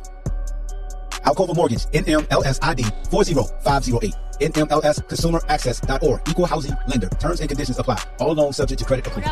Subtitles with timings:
[1.26, 4.14] Alcova Mortgage, NMLS ID 40508.
[4.39, 6.30] NMLSconsumeraccess.org.
[6.30, 7.10] Equal housing lender.
[7.10, 8.00] Terms and conditions apply.
[8.20, 9.32] All loans subject to credit approval.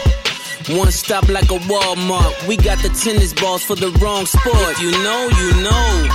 [0.71, 2.47] One stop like a Walmart.
[2.47, 4.55] We got the tennis balls for the wrong sport.
[4.55, 6.07] If you know, you know.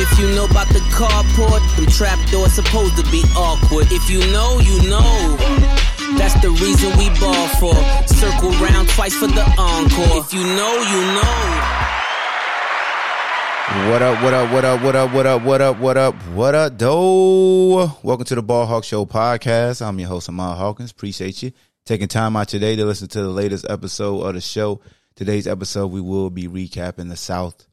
[0.00, 3.88] If you know about the carport, them trapdoors supposed to be awkward.
[3.90, 5.36] If you know, you know.
[6.16, 7.74] That's the reason we ball for.
[8.08, 10.24] Circle round twice for the encore.
[10.24, 11.92] If you know, you know.
[13.90, 16.54] What up, what up, what up, what up, what up, what up, what up, what
[16.54, 17.92] up, doe?
[18.02, 19.84] Welcome to the Ball Hawk Show podcast.
[19.84, 20.92] I'm your host, Ahmad Hawkins.
[20.92, 21.52] Appreciate you
[21.86, 24.80] taking time out today to listen to the latest episode of the show.
[25.14, 27.68] Today's episode, we will be recapping the South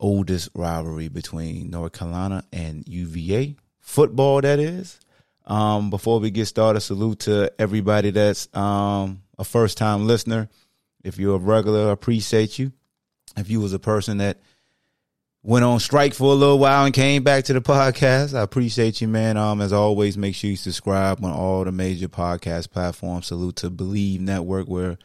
[0.00, 3.54] oldest rivalry between North Carolina and UVA.
[3.80, 4.98] Football, that is.
[5.44, 10.48] Um, before we get started, salute to everybody that's um, a first time listener.
[11.04, 12.72] If you're a regular, I appreciate you.
[13.36, 14.40] If you was a person that
[15.44, 18.36] went on strike for a little while and came back to the podcast.
[18.36, 19.36] I appreciate you, man.
[19.36, 23.26] Um, as always, make sure you subscribe on all the major podcast platforms.
[23.26, 24.96] Salute to Bleav Network, where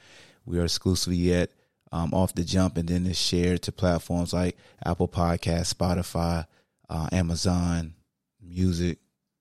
[0.45, 1.51] we are exclusively at
[1.91, 6.45] um, off the jump, and then it's shared to platforms like Apple Podcast, Spotify,
[6.89, 7.93] uh, Amazon
[8.41, 8.97] Music.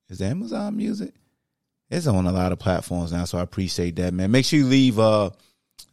[0.09, 1.15] Is Amazon Music?
[1.91, 4.33] It's on a lot of platforms now, so I appreciate that, man.
[4.33, 5.31] Make sure you leave uh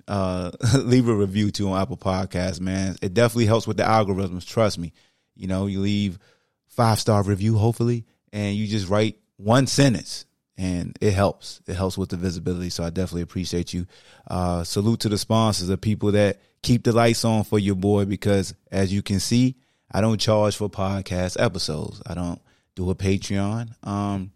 [0.07, 2.95] uh leave a review too on Apple Podcasts, man.
[3.01, 4.45] It definitely helps with the algorithms.
[4.45, 4.93] Trust me.
[5.35, 6.19] You know, you leave
[6.67, 10.25] five star review, hopefully, and you just write one sentence,
[10.57, 11.61] and it helps.
[11.67, 12.69] It helps with the visibility.
[12.69, 13.87] So I definitely appreciate you.
[14.29, 18.05] Uh, salute to the sponsors, the people that keep the lights on for your boy,
[18.05, 19.55] because as you can see,
[19.91, 22.01] I don't charge for podcast episodes.
[22.05, 22.41] I don't
[22.75, 23.69] do a Patreon.
[23.87, 24.31] Um,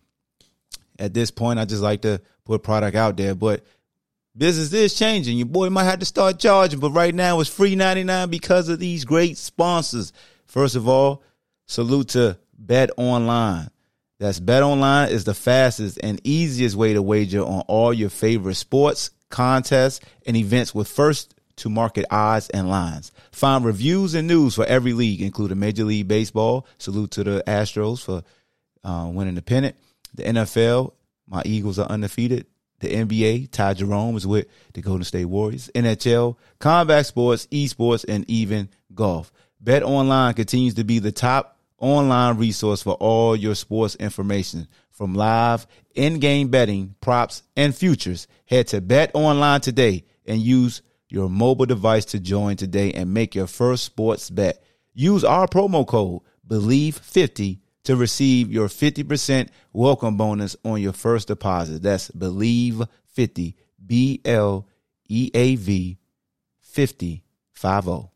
[0.97, 3.63] at this point, I just like to put product out there, but
[4.39, 5.37] business is changing.
[5.37, 8.79] Your boy might have to start charging, but right now it's free 99 because of
[8.79, 10.13] these great sponsors.
[10.45, 11.21] First of all,
[11.67, 13.69] salute to Bet Online.
[14.17, 18.55] That's Bet Online is the fastest and easiest way to wager on all your favorite
[18.55, 23.11] sports, contests, and events with first to market odds and lines.
[23.31, 26.65] Find reviews and news for every league, including Major League Baseball.
[26.77, 28.23] Salute to the Astros for
[28.83, 29.75] uh, winning the pennant.
[30.15, 30.93] The NFL,
[31.27, 32.45] my Eagles are undefeated.
[32.79, 35.69] The NBA, Ty Jerome is with the Golden State Warriors.
[35.75, 39.31] NHL, combat sports, esports, and even golf.
[39.59, 45.13] Bet Online continues to be the top online resource for all your sports information from
[45.13, 48.27] live in-game betting, props, and futures.
[48.45, 53.35] Head to Bet Online today and use your mobile device to join today and make
[53.35, 54.63] your first sports bet.
[54.93, 57.59] Use our promo code BLEAV50
[57.89, 61.81] to receive your 50% welcome bonus on your first deposit.
[61.81, 64.67] That's BLEAV50, B L
[65.07, 65.97] E A V
[66.61, 68.11] 50 50.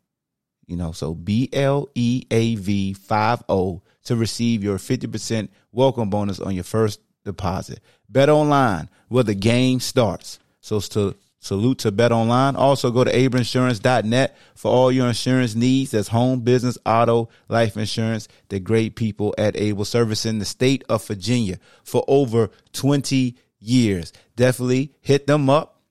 [0.68, 6.40] You know, so B L E A V 50 to receive your 50% welcome bonus
[6.40, 7.80] on your first deposit.
[8.08, 10.38] Bet online where the game starts.
[10.62, 12.56] So to salute to Bet Online.
[12.56, 15.92] Also go to ableinsurance.net for all your insurance needs.
[15.92, 18.28] That's home, business, auto, life insurance.
[18.50, 24.14] The great people at Able servicing the state of Virginia for over 20 years.
[24.36, 25.82] Definitely hit them up.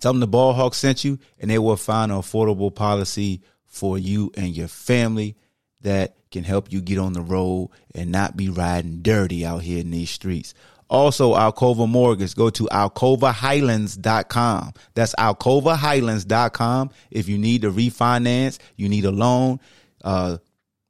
[0.00, 3.98] Tell them the Ball Hawk sent you, and they will find an affordable policy for
[3.98, 5.36] you and your family
[5.80, 9.80] that can help you get on the road and not be riding dirty out here
[9.80, 10.54] in these streets.
[10.88, 12.34] Also, Alcova Mortgage.
[12.34, 14.72] Go to alcovahighlands.com.
[14.94, 16.90] That's alcovahighlands.com.
[17.10, 19.60] If you need to refinance, you need a loan.
[20.02, 20.38] Uh,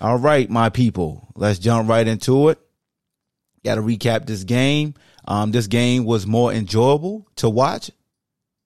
[0.00, 2.58] All right, my people, let's jump right into it.
[3.64, 4.94] Got to recap this game.
[5.26, 7.90] Um, this game was more enjoyable to watch.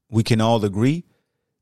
[0.08, 1.05] We can all agree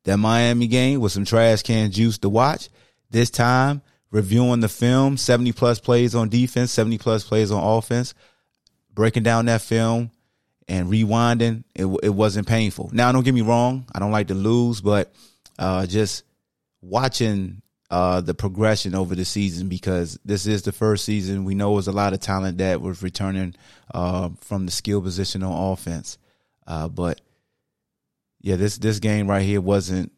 [0.05, 2.69] that Miami game was some trash can juice to watch.
[3.11, 8.15] This time, reviewing the film, 70 plus plays on defense, 70 plus plays on offense,
[8.93, 10.11] breaking down that film
[10.69, 12.91] and rewinding, it, it wasn't painful.
[12.93, 15.13] Now, don't get me wrong, I don't like to lose, but
[15.59, 16.25] uh, just
[16.81, 21.45] watching uh, the progression over the season because this is the first season.
[21.45, 23.55] We know was a lot of talent that was returning
[23.93, 26.19] uh, from the skill position on offense.
[26.67, 27.21] Uh, but
[28.45, 30.13] yeah, this this game right here wasn't.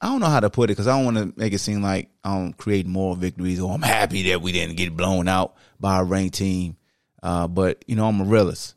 [0.00, 1.80] I don't know how to put it because I don't want to make it seem
[1.80, 6.00] like I'm creating more victories or I'm happy that we didn't get blown out by
[6.00, 6.76] a ranked team.
[7.22, 8.74] Uh, but you know, I'm a realist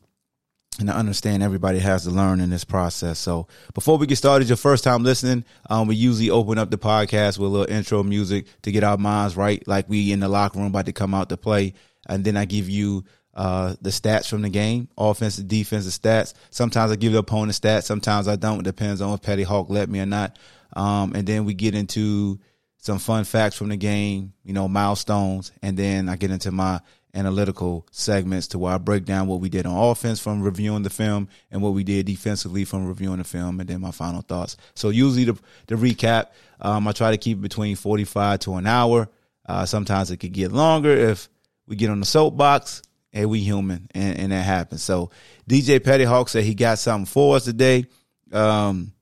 [0.78, 3.18] and I understand everybody has to learn in this process.
[3.18, 6.78] So before we get started, your first time listening, um, we usually open up the
[6.78, 10.28] podcast with a little intro music to get our minds right, like we in the
[10.28, 11.74] locker room about to come out to play,
[12.08, 13.04] and then I give you
[13.36, 16.34] uh, the stats from the game, offensive, defensive stats.
[16.50, 18.60] Sometimes I give the opponent stats, sometimes I don't.
[18.60, 20.38] It depends on if Petty Hawk let me or not.
[20.74, 22.40] Um, and then we get into
[22.78, 26.80] some fun facts from the game, you know, milestones, and then I get into my
[27.14, 30.90] analytical segments to where I break down what we did on offense from reviewing the
[30.90, 34.56] film and what we did defensively from reviewing the film, and then my final thoughts.
[34.74, 36.26] So usually the the recap,
[36.60, 39.08] um, I try to keep between forty five to an hour.
[39.46, 41.28] Uh, sometimes it could get longer if
[41.66, 42.82] we get on the soapbox.
[43.16, 44.82] Hey, we human, and, and that happens.
[44.82, 45.10] So
[45.48, 47.86] DJ Petty Hawk said he got something for us today.
[48.30, 48.92] Um,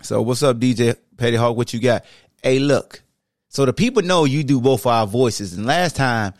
[0.00, 1.54] so what's up, DJ Petty Hawk?
[1.54, 2.06] What you got?
[2.42, 3.02] Hey, look.
[3.50, 6.32] So the people know you do both our voices, and last time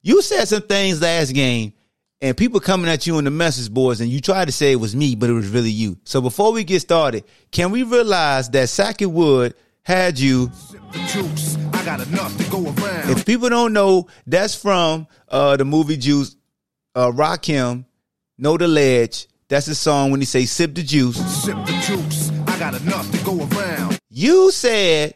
[0.00, 1.74] you said some things last game,
[2.22, 4.76] and people coming at you on the message boards, and you tried to say it
[4.76, 5.98] was me, but it was really you.
[6.04, 10.50] So before we get started, can we realize that Sackett Wood had you?
[13.10, 16.36] If people don't know, that's from uh, the movie Juice.
[16.98, 17.84] Uh, Rakim,
[18.38, 19.28] Know the Ledge.
[19.46, 22.32] That's the song when he say "Sip the juice." Sip the juice.
[22.48, 24.00] I got enough to go around.
[24.10, 25.14] You said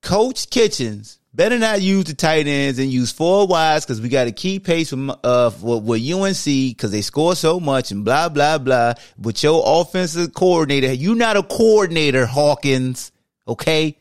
[0.00, 4.24] Coach Kitchings better not use the tight ends and use four wides because we got
[4.24, 8.28] to keep pace with, uh, with, with UNC because they score so much and blah,
[8.28, 8.94] blah, blah.
[9.18, 13.10] But your offensive coordinator, you're not a coordinator, Hawkins.
[13.48, 13.98] Okay.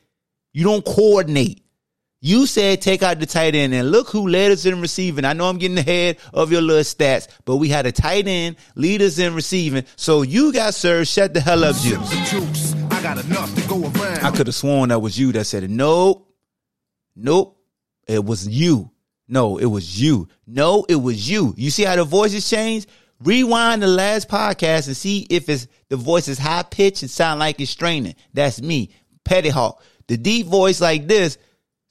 [0.54, 1.65] You don't coordinate.
[2.26, 5.26] You said take out the tight end and look who led us in receiving.
[5.26, 8.56] I know I'm getting ahead of your little stats, but we had a tight end
[8.74, 9.86] lead us in receiving.
[9.96, 11.08] So you got served.
[11.08, 12.74] Shut the hell up, Juice.
[12.90, 14.26] I got enough to go around.
[14.26, 15.70] I could have sworn that was you that said it.
[15.70, 16.28] Nope.
[17.16, 17.60] Nope.
[18.08, 18.90] It was you.
[19.28, 20.28] No, it was you.
[20.48, 21.54] No, it was you.
[21.58, 22.88] You see how the voices change?
[23.24, 27.40] Rewind the last podcast and see if it's the voice is high pitched and sound
[27.40, 28.16] like it's straining.
[28.34, 28.90] That's me,
[29.24, 29.84] Petty Hawk.
[30.08, 31.38] The deep voice like this.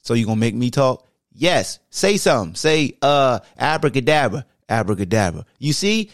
[0.05, 1.07] So you gonna make me talk?
[1.33, 1.79] Yes.
[1.89, 2.55] Say something.
[2.55, 5.45] Say uh abracadabra, abracadabra.
[5.59, 6.11] You see?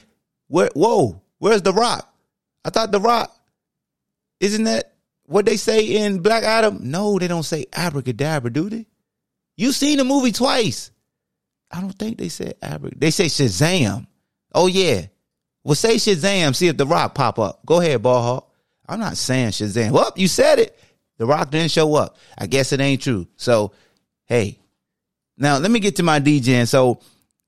[0.48, 0.70] Where?
[0.74, 1.22] Whoa.
[1.38, 2.12] Where's the rock?
[2.66, 3.36] I thought the rock.
[4.40, 4.94] Isn't that
[5.26, 6.80] what they say in Black Adam?
[6.90, 8.88] No, they don't say abracadabra, do they?
[9.58, 10.92] You seen the movie twice.
[11.70, 13.00] I don't think they said Abracadabra.
[13.00, 14.08] They say Shazam.
[14.54, 15.06] Oh yeah.
[15.64, 16.56] Well, say Shazam.
[16.56, 17.66] See if the Rock pop up.
[17.66, 18.54] Go ahead, ball hawk.
[18.88, 19.92] I'm not saying Shazam.
[19.92, 20.78] Well, you said it.
[21.22, 22.18] The Rock didn't show up.
[22.36, 23.28] I guess it ain't true.
[23.38, 23.74] So,
[24.26, 24.58] hey.
[25.38, 26.68] Now let me get to my DJing.
[26.68, 27.00] So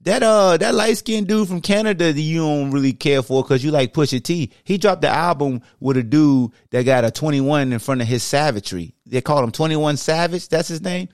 [0.02, 3.64] that uh that light skinned dude from Canada that you don't really care for because
[3.64, 4.52] you like Pusha T.
[4.64, 8.22] He dropped the album with a dude that got a 21 in front of his
[8.22, 8.94] savagery.
[9.08, 10.50] They called him 21 Savage.
[10.50, 11.10] That's his name.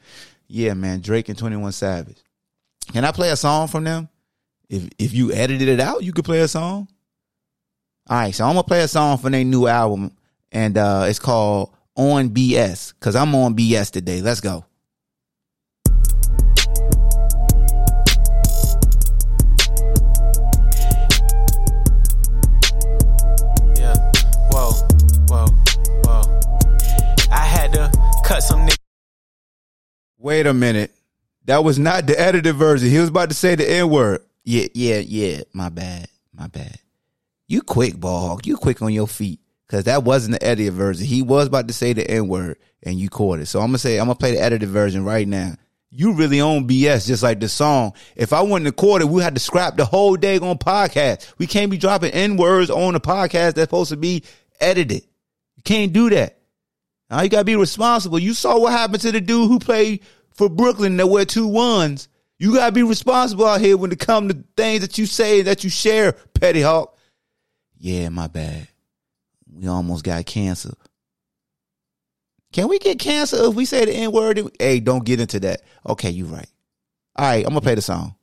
[0.49, 2.21] Yeah, man, Drake and 21 Savage.
[2.91, 4.09] Can I play a song from them?
[4.67, 6.89] If if you edited it out, you could play a song.
[8.09, 10.11] All right, so I'm gonna play a song from their new album,
[10.51, 14.21] and uh, it's called On BS, cause I'm on BS today.
[14.21, 14.63] Let's go.
[23.75, 23.95] Yeah,
[24.49, 24.71] whoa,
[25.27, 25.47] whoa,
[26.05, 26.39] whoa.
[27.29, 27.91] I had to
[28.23, 28.77] cut some niggas.
[30.17, 30.95] Wait a minute.
[31.43, 32.89] That was not the edited version.
[32.89, 34.21] He was about to say the N word.
[34.45, 35.41] Yeah, yeah, yeah.
[35.51, 36.07] My bad.
[36.33, 36.79] My bad.
[37.49, 38.47] You quick, ball hawk.
[38.47, 39.41] You quick on your feet.
[39.69, 41.05] Cause that wasn't the edited version.
[41.05, 43.45] He was about to say the N word and you caught it.
[43.45, 45.55] So I'm gonna say I'm gonna play the edited version right now.
[45.91, 47.93] You really own BS just like the song.
[48.15, 51.33] If I wouldn't caught it, we had to scrap the whole day on podcast.
[51.37, 54.23] We can't be dropping N words on a podcast that's supposed to be
[54.59, 55.03] edited.
[55.55, 56.39] You can't do that.
[57.09, 58.17] Now you gotta be responsible.
[58.17, 60.01] You saw what happened to the dude who played
[60.33, 62.07] for Brooklyn that wear two ones.
[62.39, 65.63] You gotta be responsible out here when it come to things that you say that
[65.63, 66.97] you share, Petty Hawk.
[67.77, 68.67] Yeah, my bad.
[69.53, 70.73] We almost got cancer.
[72.51, 74.41] Can we get cancer if we say the N word?
[74.59, 75.61] Hey, don't get into that.
[75.87, 76.49] Okay, you right.
[77.15, 78.15] All right, I'm gonna play the song.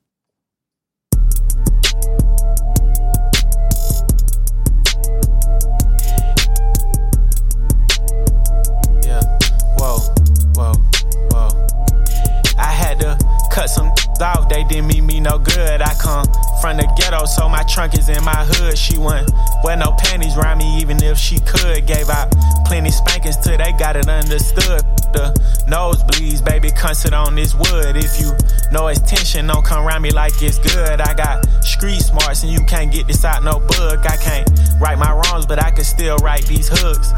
[13.57, 13.89] Cut some
[14.21, 15.81] off, they didn't mean me no good.
[15.81, 16.27] I come
[16.61, 18.77] from the ghetto, so my trunk is in my hood.
[18.77, 19.31] She wouldn't
[19.65, 21.87] wear no panties around me, even if she could.
[21.87, 22.35] Gave out
[22.67, 24.85] plenty spankings till they got it understood.
[25.17, 25.33] The
[25.67, 27.97] nosebleeds, baby, come on this wood.
[27.97, 28.37] If you
[28.73, 31.01] know it's tension, don't come around me like it's good.
[31.01, 34.05] I got street smarts and you can't get this out no book.
[34.05, 34.49] I can't
[34.79, 37.11] right my wrongs, but I can still write these hooks.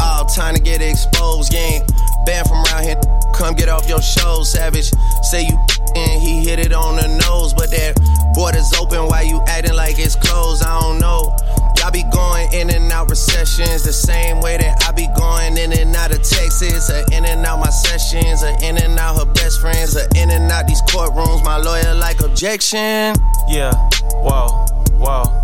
[0.00, 1.82] All time to get exposed, gang.
[2.26, 3.00] Banned from around here,
[3.34, 4.90] come get off your show, savage.
[5.22, 5.58] Say you
[5.96, 7.96] and he hit it on the nose, but that
[8.34, 10.62] border's open why you acting like it's closed.
[10.62, 11.34] I don't know.
[11.78, 15.72] Y'all be going in and out recessions the same way that I be going in
[15.72, 19.32] and out of Texas, or in and out my sessions, or in and out her
[19.32, 21.42] best friends, or in and out these courtrooms.
[21.42, 23.14] My lawyer like objection.
[23.48, 23.72] Yeah,
[24.20, 24.66] whoa,
[24.98, 25.40] whoa.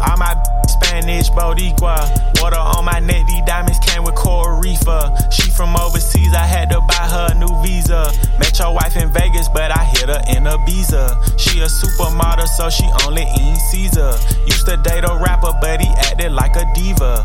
[0.00, 0.34] All my
[0.68, 1.98] Spanish Boricua.
[2.40, 5.16] Water on my neck, these diamonds came with Coral Reefer.
[5.30, 8.12] She from overseas, I had to buy her a new visa.
[8.38, 11.38] Met your wife in Vegas, but I hit her in Ibiza.
[11.38, 14.12] She a supermodel, so she only eat Caesar.
[14.46, 17.24] Used to date a rapper, but he acted like a diva.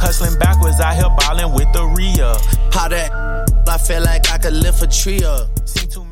[0.00, 2.36] Hustling backwards, out here ballin' with the Rhea.
[2.72, 3.10] How that
[3.68, 5.48] I feel like I could lift a tree up.
[5.64, 6.11] Seen too.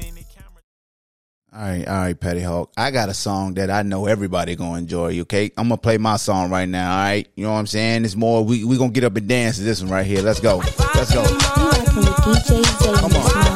[1.52, 2.70] All right, all right, Petty Hawk.
[2.76, 5.18] I got a song that I know everybody gonna enjoy.
[5.22, 6.92] Okay, I'm gonna play my song right now.
[6.92, 8.04] All right, you know what I'm saying?
[8.04, 8.44] It's more.
[8.44, 10.22] We we gonna get up and dance to this one right here.
[10.22, 10.58] Let's go.
[10.94, 11.24] Let's go.
[11.24, 12.06] Come on.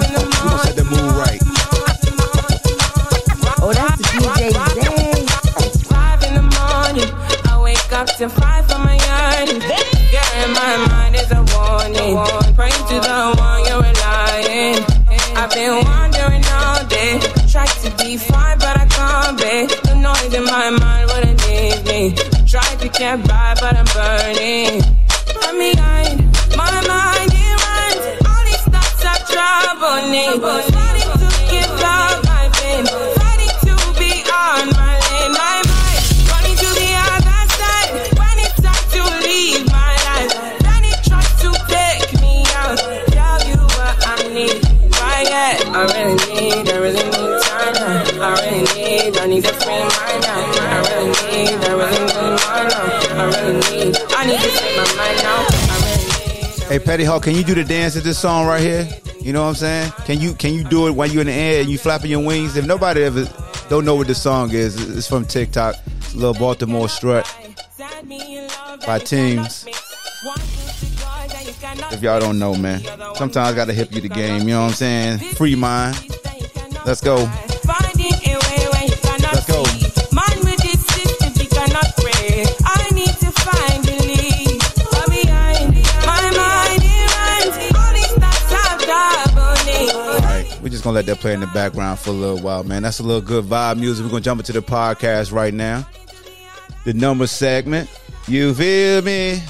[0.00, 1.40] We gonna set the mood right.
[3.62, 5.84] Oh, that's the DJ Zay.
[5.86, 7.08] Five in the morning,
[7.46, 9.62] I wake up to five for my yearning.
[10.10, 12.18] Yeah, my mind is a warning.
[12.56, 13.43] Pray to the
[20.34, 22.12] In my mind wouldn't leave me.
[22.44, 24.82] Tried to get by, but I'm burning.
[25.42, 26.24] I'm behind,
[26.56, 28.04] my mind it runs.
[28.26, 31.13] All these thoughts are troubling.
[49.34, 50.24] Need, to free my mind.
[50.24, 52.38] I really need, I really need
[52.70, 53.02] love.
[53.10, 56.68] I really need, I need to my mind now.
[56.68, 58.88] Hey, Petty Hawk, can you do the dance to this song right here?
[59.20, 59.92] You know what I'm saying?
[60.04, 62.24] Can you can you do it while you're in the air and you flapping your
[62.24, 62.56] wings?
[62.56, 63.26] If nobody ever
[63.68, 65.76] don't know what the song is, it's from TikTok.
[65.98, 67.26] It's a little Baltimore strut.
[68.86, 69.66] By teams.
[71.92, 72.82] If y'all don't know, man,
[73.14, 74.42] sometimes I gotta hip you the game.
[74.42, 75.18] You know what I'm saying?
[75.34, 75.96] Free mind.
[76.84, 77.30] Let's go
[79.44, 79.62] go.
[80.12, 82.44] Man with this system, he cannot pray.
[82.64, 84.62] I need to find belief.
[84.62, 85.74] Far behind
[86.06, 87.56] my mind, it rhymes.
[87.60, 88.34] It's not
[90.62, 92.82] We're just gonna let that play in the background for a little while, man.
[92.82, 94.04] That's a little good vibe music.
[94.04, 95.86] We're gonna jump into the podcast right now.
[96.84, 97.90] The number segment.
[98.26, 99.42] You feel me?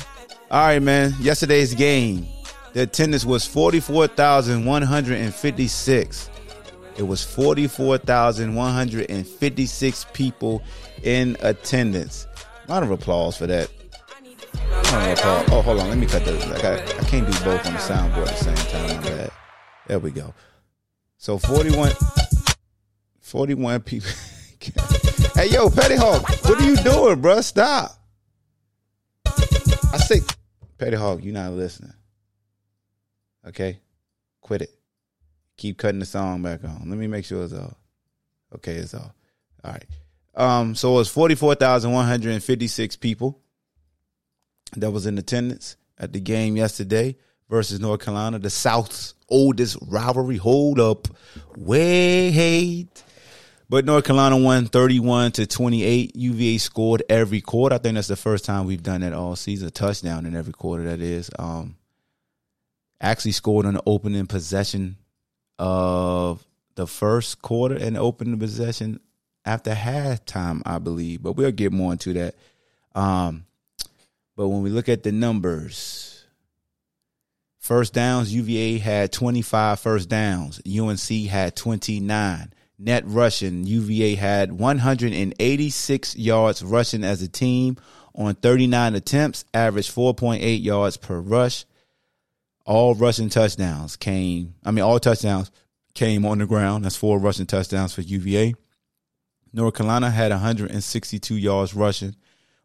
[0.51, 1.15] All right, man.
[1.21, 2.27] Yesterday's game,
[2.73, 6.31] the attendance was 44,156.
[6.97, 10.63] It was forty-four thousand one hundred and fifty-six people
[11.03, 12.27] in attendance.
[12.69, 13.71] Round of applause for that.
[14.57, 15.89] Oh, hold on.
[15.89, 16.47] Let me cut this.
[16.49, 18.97] Like I, I can't do both on the soundboard at the same time.
[18.97, 19.31] My bad.
[19.87, 20.35] There we go.
[21.19, 21.93] So 41,
[23.21, 24.11] 41 people.
[25.35, 27.43] hey, yo, Petty Hawk, what are you doing, bruh?
[27.43, 27.93] Stop.
[29.27, 30.21] I say,
[30.79, 31.95] Petty Hawk, you're not listening.
[33.47, 33.79] Okay?
[34.41, 34.71] Quit it.
[35.57, 36.89] Keep cutting the song back on.
[36.89, 37.75] Let me make sure it's off.
[38.57, 39.13] Okay, it's off.
[39.63, 39.87] All right.
[40.35, 43.41] Um, so it was 44,156 people
[44.77, 47.17] that was in attendance at the game yesterday
[47.49, 50.37] versus North Carolina, the South's oldest rivalry.
[50.37, 51.09] Hold up.
[51.57, 52.89] Wait.
[53.69, 56.17] But North Carolina won 31 to 28.
[56.17, 57.77] UVA scored every quarter.
[57.77, 59.69] I think that's the first time we've done that all season.
[59.69, 61.31] A touchdown in every quarter, that is.
[61.39, 61.77] Um,
[63.01, 64.97] actually scored on the opening possession
[65.59, 66.45] of
[66.75, 69.01] the first quarter and opening possession
[69.45, 71.23] after halftime, I believe.
[71.23, 72.35] But we'll get more into that.
[72.95, 73.47] Um,
[74.37, 76.25] but when we look at the numbers,
[77.59, 80.61] first downs, UVA had 25 first downs.
[80.67, 82.53] UNC had 29.
[82.77, 87.77] Net rushing, UVA had 186 yards rushing as a team
[88.17, 91.65] on 39 attempts, averaged 4.8 yards per rush.
[92.65, 95.51] All rushing touchdowns came, I mean, all touchdowns
[95.95, 96.85] came on the ground.
[96.85, 98.55] That's four rushing touchdowns for UVA.
[99.53, 102.17] North Carolina had 162 yards rushing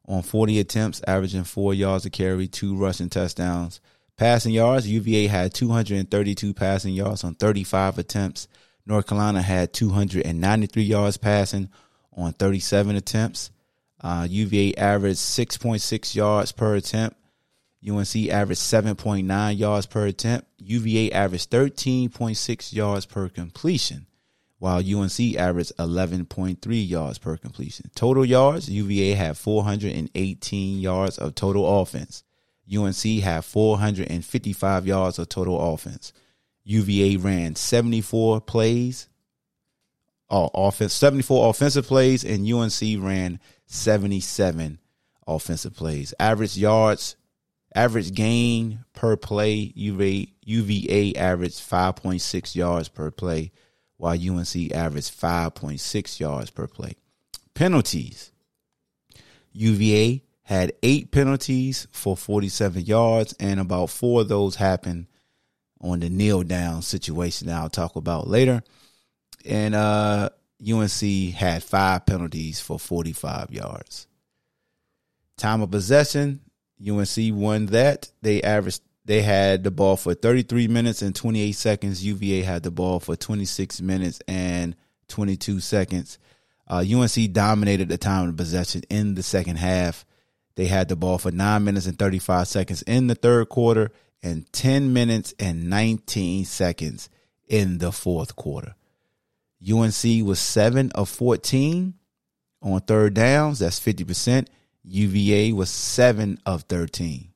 [0.06, 3.80] on 40 attempts, averaging four yards a carry, two rushing touchdowns.
[4.18, 8.48] Passing yards, UVA had 232 passing yards on 35 attempts,
[8.90, 11.70] North Carolina had 293 yards passing
[12.12, 13.52] on 37 attempts.
[14.02, 17.16] Uh, UVA averaged 6.6 yards per attempt.
[17.88, 20.48] UNC averaged 7.9 yards per attempt.
[20.58, 24.06] UVA averaged 13.6 yards per completion,
[24.58, 27.90] while UNC averaged 11.3 yards per completion.
[27.96, 32.24] Total yards, UVA had 418 yards of total offense.
[32.72, 36.14] UNC had 455 yards of total offense.
[36.66, 39.08] UVA ran 74 plays,
[40.30, 44.80] oh, offense, 74 offensive plays, and UNC ran 77
[45.26, 46.14] offensive plays.
[46.20, 47.16] Average yards,
[47.76, 53.52] average gain per play, UVA, UVA averaged 5.6 yards per play,
[53.98, 56.96] while UNC averaged 5.6 yards per play.
[57.54, 58.32] Penalties.
[59.52, 65.08] UVA had eight penalties for 47 yards, and about four of those happened
[65.82, 68.64] on the kneel down situation that I'll talk about later.
[69.46, 70.30] And uh,
[70.68, 74.08] UNC had five penalties for 45 yards.
[75.38, 76.42] Time of possession,
[76.88, 78.12] UNC won that.
[78.22, 82.06] They averaged they had the ball for 33 minutes and 28 seconds.
[82.06, 84.76] UVA had the ball for 26 minutes and
[85.08, 86.20] 22 seconds.
[86.68, 90.06] Uh, UNC dominated the time of possession in the second half.
[90.56, 94.52] They had the ball for 9 minutes and 35 seconds in the third quarter and
[94.54, 97.10] 10 minutes and 19 seconds
[97.48, 98.76] in the fourth quarter.
[99.68, 101.96] UNC was 7 of 14
[102.62, 103.60] on third downs.
[103.60, 104.48] That's 50%.
[104.84, 107.30] UVA was 7 of 13.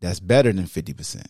[0.00, 1.26] That's better than 50%.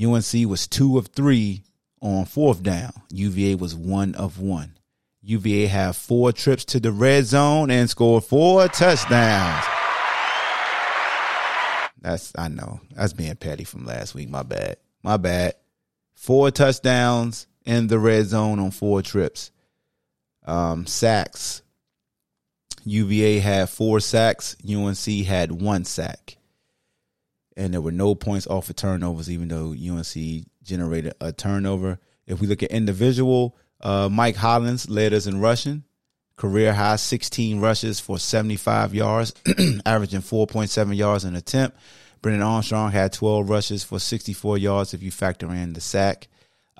[0.00, 1.62] UNC was 2 of 3
[2.00, 2.92] on fourth down.
[3.10, 4.78] UVA was 1 of 1.
[5.22, 9.64] UVA had four trips to the red zone and scored four touchdowns.
[12.00, 12.80] That's I know.
[12.94, 14.30] That's being petty from last week.
[14.30, 14.76] My bad.
[15.02, 15.54] My bad.
[16.14, 19.50] Four touchdowns in the red zone on four trips.
[20.46, 21.62] Um, sacks.
[22.90, 24.56] UVA had four sacks.
[24.68, 26.36] UNC had one sack.
[27.56, 31.98] And there were no points off of turnovers, even though UNC generated a turnover.
[32.26, 35.84] If we look at individual, uh, Mike Hollins led us in rushing.
[36.36, 39.34] Career high 16 rushes for 75 yards,
[39.86, 41.76] averaging 4.7 yards an attempt.
[42.22, 46.28] Brennan Armstrong had 12 rushes for 64 yards if you factor in the sack.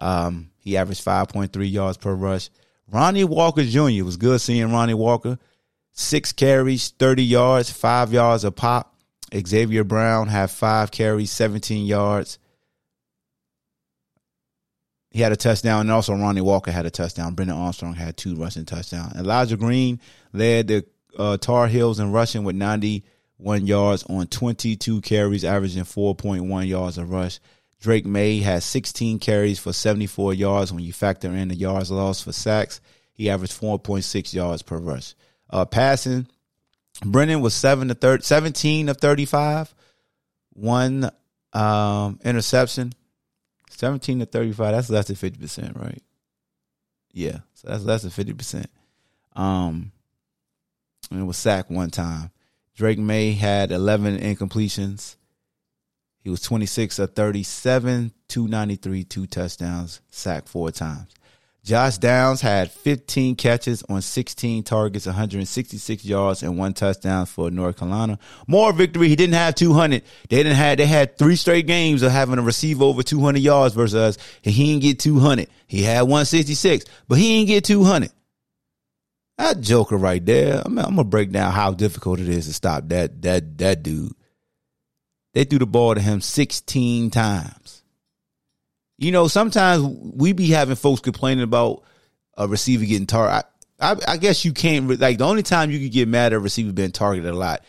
[0.01, 2.51] Um, he averaged 5.3 yards per rush.
[2.90, 4.05] Ronnie Walker Jr.
[4.05, 5.38] was good seeing Ronnie Walker.
[5.99, 8.95] Six carries, 30 yards, five yards a pop.
[9.35, 12.39] Xavier Brown had five carries, 17 yards.
[15.11, 17.35] He had a touchdown, and also Ronnie Walker had a touchdown.
[17.35, 19.17] Brennan Armstrong had two rushing touchdowns.
[19.17, 19.99] Elijah Green
[20.33, 20.87] led the
[21.19, 27.05] uh, Tar Heels in rushing with 91 yards on 22 carries, averaging 4.1 yards a
[27.05, 27.41] rush.
[27.81, 30.73] Drake Maye had 16 carries for 74 yards.
[30.73, 32.81] When you factor in the yards lost for sacks,
[33.13, 35.17] he averaged 4.6 yards per rush.
[35.51, 36.27] Uh, passing,
[37.05, 39.75] Brennan was seven to 30, 17 of 35,
[40.53, 41.11] one
[41.53, 42.93] um, interception.
[43.71, 46.03] 17 to 35, that's less than 50%, right?
[47.13, 48.67] Yeah, so that's less than 50%.
[49.37, 49.93] Um,
[51.11, 52.31] and it was sacked one time.
[52.75, 55.17] Drake Maye had 11 incompletions.
[56.21, 61.15] He was 26 of 37, 293, two touchdowns, sacked four times.
[61.68, 67.76] Josh Downs had 15 catches on 16 targets, 166 yards, and one touchdown for North
[67.76, 68.18] Carolina.
[68.46, 69.09] More victory.
[69.09, 70.02] He didn't have 200.
[70.31, 70.78] They didn't have.
[70.78, 74.54] They had three straight games of having a receiver over 200 yards versus us, and
[74.54, 75.50] he didn't get 200.
[75.66, 78.12] He had 166, but he didn't get 200.
[79.37, 80.62] That joker right there.
[80.64, 84.14] I'm, I'm gonna break down how difficult it is to stop that that that dude.
[85.35, 87.78] They threw the ball to him 16 times.
[88.99, 91.85] You know, sometimes we be having folks complaining about
[92.37, 93.49] a receiver getting targeted.
[93.81, 96.41] I, I, guess you can't like the only time you can get mad at a
[96.41, 97.63] receiver being targeted a lot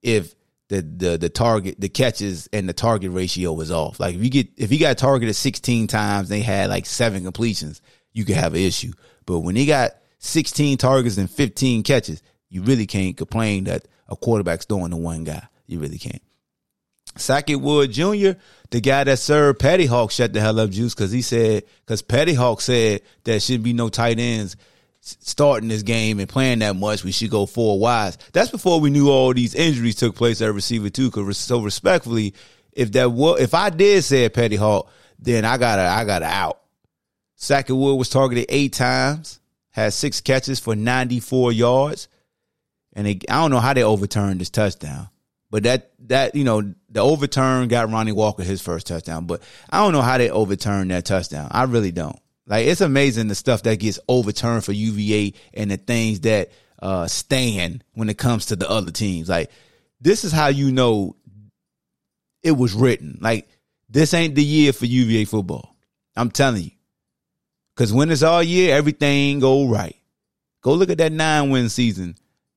[0.00, 0.32] if
[0.68, 3.98] the the the target the catches and the target ratio is off.
[3.98, 7.82] Like if you get if he got targeted 16 times, they had like seven completions,
[8.12, 8.92] you could have an issue.
[9.26, 14.14] But when he got 16 targets and 15 catches, you really can't complain that a
[14.14, 15.42] quarterback's throwing to one guy.
[15.66, 16.22] You really can't.
[17.16, 18.32] Sackett Wood Jr.,
[18.70, 22.02] the guy that served Petty Hawk shut the hell up juice because he said, because
[22.02, 24.56] Petty Hawk said there shouldn't be no tight ends
[25.00, 27.04] starting this game and playing that much.
[27.04, 28.18] We should go four wides.
[28.32, 31.10] That's before we knew all these injuries took place at receiver too.
[31.10, 32.34] Cause so respectfully,
[32.72, 36.20] if that was, if I did say Petty Hawk, then I got to I got
[36.20, 36.60] to out.
[37.36, 42.08] Sackett Wood was targeted eight times, had six catches for 94 yards.
[42.92, 45.08] And they, I don't know how they overturned this touchdown.
[45.50, 49.26] But that that you know the overturn got Ronnie Walker his first touchdown.
[49.26, 51.48] But I don't know how they overturned that touchdown.
[51.50, 52.18] I really don't.
[52.46, 57.08] Like it's amazing the stuff that gets overturned for UVA and the things that uh
[57.08, 59.28] stand when it comes to the other teams.
[59.28, 59.50] Like
[60.00, 61.16] this is how you know
[62.42, 63.18] it was written.
[63.20, 63.48] Like
[63.88, 65.76] this ain't the year for UVA football.
[66.16, 66.70] I'm telling you.
[67.74, 69.96] Cause when it's all year, everything go right.
[70.60, 72.14] Go look at that nine win season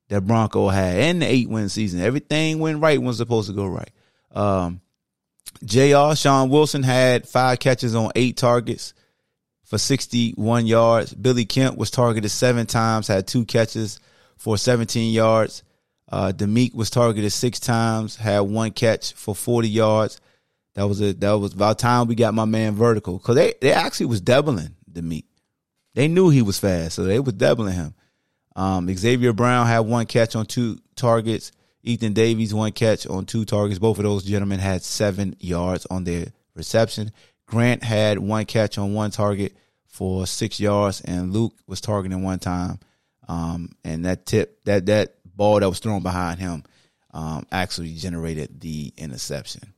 [0.09, 2.01] that Bronco had and the eight win season.
[2.01, 3.91] Everything went right when supposed to go right.
[4.31, 4.81] Um,
[5.63, 8.93] JR, Sean Wilson had five catches on eight targets
[9.63, 11.13] for 61 yards.
[11.13, 13.99] Billy Kemp was targeted seven times, had two catches
[14.37, 15.63] for 17 yards.
[16.11, 20.21] Uh, Demeek was targeted six times, had one catch for 40 yards.
[20.75, 23.71] That was a that was about time we got my man vertical because they they
[23.71, 25.25] actually was doubling Demeek.
[25.93, 27.93] They knew he was fast, so they was doubling him.
[28.55, 31.51] Um, Xavier Brown had one catch on two targets.
[31.83, 33.79] Ethan Davies one catch on two targets.
[33.79, 37.11] Both of those gentlemen had seven yards on their reception.
[37.45, 39.55] Grant had one catch on one target
[39.87, 42.79] for six yards, and Luke was targeting one time.
[43.27, 46.63] Um, and that tip, that that ball that was thrown behind him,
[47.13, 49.73] um, actually generated the interception.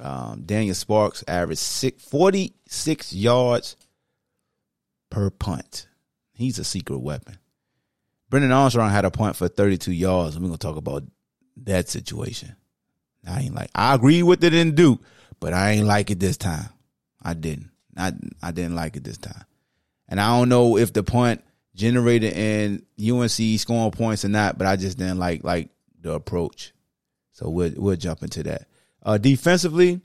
[0.00, 3.76] Um, Daniel Sparks averaged six, 46 yards
[5.10, 5.86] per punt.
[6.34, 7.38] He's a secret weapon.
[8.32, 11.02] Brennan Armstrong had a punt for 32 yards, we're gonna talk about
[11.64, 12.56] that situation.
[13.28, 15.02] I ain't like I agree with it in Duke,
[15.38, 16.70] but I ain't like it this time.
[17.22, 17.68] I didn't.
[17.94, 19.44] I I didn't like it this time.
[20.08, 24.66] And I don't know if the punt generated in UNC scoring points or not, but
[24.66, 25.68] I just didn't like like
[26.00, 26.72] the approach.
[27.32, 28.66] So we'll we'll jump into that.
[29.02, 30.00] Uh, defensively,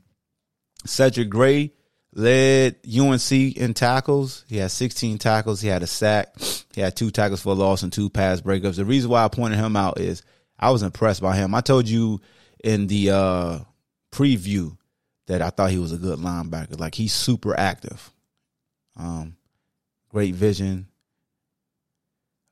[0.86, 1.72] Cedric Gray
[2.18, 4.44] led UNC in tackles.
[4.50, 5.62] He had 16 tackles.
[5.62, 6.34] He had a sack.
[6.74, 8.76] He had two tackles for a loss and two pass breakups.
[8.76, 10.24] The reason why I pointed him out is
[10.60, 11.54] I was impressed by him.
[11.54, 12.20] I told you
[12.64, 13.60] in the uh,
[14.12, 14.76] preview
[15.28, 16.80] that I thought he was a good linebacker.
[16.80, 18.12] Like he's super active.
[18.96, 19.38] Um,
[20.10, 20.88] great vision.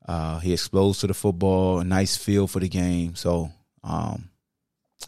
[0.06, 3.16] Uh, he explodes to the football, a nice feel for the game.
[3.16, 3.50] So
[3.82, 4.30] um,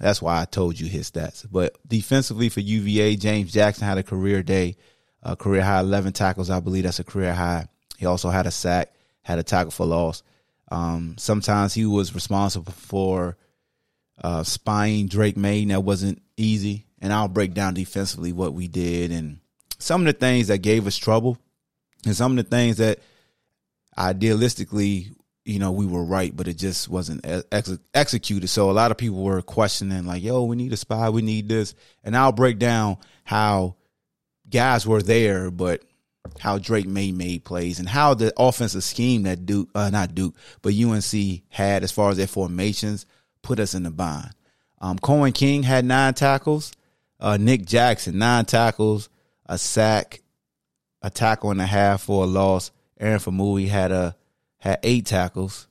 [0.00, 1.46] that's why I told you his stats.
[1.50, 4.76] But defensively for UVA, James Jackson had a career day,
[5.22, 6.50] a career high 11 tackles.
[6.50, 7.66] I believe that's a career high.
[7.96, 10.22] He also had a sack, had a tackle for loss.
[10.70, 13.36] Um, sometimes he was responsible for
[14.22, 15.64] uh, spying Drake Maye.
[15.66, 16.86] That wasn't easy.
[17.00, 19.40] And I'll break down defensively what we did and
[19.78, 21.38] some of the things that gave us trouble
[22.04, 22.98] and some of the things that
[23.96, 25.12] idealistically
[25.48, 28.48] you know, we were right, but it just wasn't ex- executed.
[28.48, 31.48] So a lot of people were questioning, like, yo, we need a spy, we need
[31.48, 31.74] this.
[32.04, 33.76] And I'll break down how
[34.48, 35.82] guys were there, but
[36.38, 40.34] how Drake Maye made plays and how the offensive scheme that Duke, uh, not Duke,
[40.60, 43.06] but UNC had as far as their formations
[43.40, 44.32] put us in the bind.
[44.80, 46.72] Um, Coen King had nine tackles.
[47.18, 49.08] Uh, Nick Jackson, nine tackles,
[49.46, 50.20] a sack,
[51.00, 52.70] a tackle and a half for a loss.
[53.00, 54.14] Aaron Faumui had a
[54.58, 55.68] had eight tackles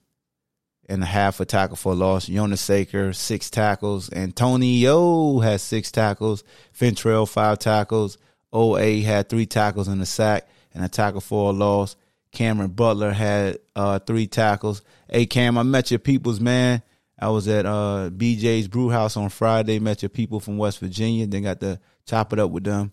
[0.90, 2.28] and a half a tackle for a loss.
[2.28, 4.12] Jonas Sanker, six tackles.
[4.14, 6.44] Antonio had six tackles.
[6.78, 8.18] Fentrell, five tackles.
[8.54, 11.96] OA had three tackles and a sack and a tackle for a loss.
[12.32, 14.82] Cameron Butler had uh, three tackles.
[15.10, 16.82] Hey, Cam, I met your peoples, man.
[17.20, 19.80] I was at uh, BJ's Brew House on Friday.
[19.80, 21.26] Met your people from West Virginia.
[21.26, 22.92] Then got to chop it up with them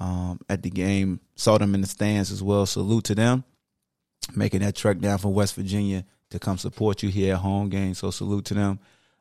[0.00, 1.20] um, at the game.
[1.34, 2.64] Saw them in the stands as well.
[2.64, 3.44] Salute to them
[4.34, 7.94] making that trek down from West Virginia to come support you here at home game.
[7.94, 8.78] So salute to them.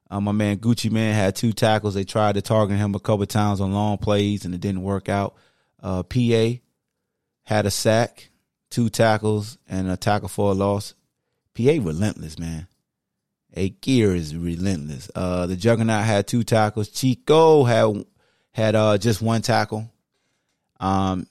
[0.10, 1.94] Um, my man Gucci Man had two tackles.
[1.94, 5.10] They tried to target him a couple times on long plays and it didn't work
[5.10, 5.36] out.
[5.82, 6.60] Uh, PA
[7.44, 8.30] had a sack,
[8.70, 10.94] two tackles, and a tackle for a loss.
[11.56, 12.68] PA relentless, man.
[13.54, 15.10] A gear is relentless.
[15.16, 16.90] Uh, the Juggernaut had two tackles.
[16.90, 18.06] Chico had
[18.52, 19.90] had uh, just one tackle.
[20.80, 21.28] Um,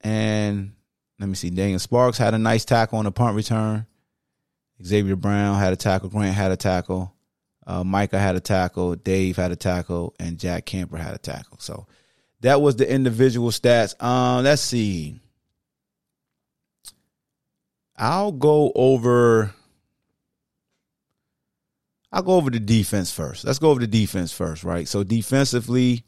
[0.00, 0.72] and
[1.18, 1.50] let me see.
[1.50, 3.86] Daniel Sparks had a nice tackle on a punt return.
[4.84, 6.10] Xavier Brown had a tackle.
[6.10, 7.14] Grant had a tackle.
[7.66, 8.94] Uh, Micah had a tackle.
[8.94, 11.58] Dave had a tackle, and Jack Camper had a tackle.
[11.58, 11.86] So
[12.40, 14.00] that was the individual stats.
[14.02, 15.20] Um, let's see.
[17.96, 19.54] I'll go over.
[22.12, 23.44] I'll go over the defense first.
[23.44, 24.86] Let's go over the defense first, right?
[24.86, 26.04] So defensively,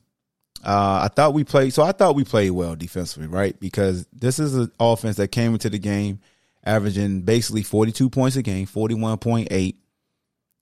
[0.65, 1.73] uh, I thought we played.
[1.73, 3.59] So I thought we played well defensively, right?
[3.61, 6.21] Because this is an offense that came into the game
[6.65, 9.75] averaging basically 42 points a game, 41.8,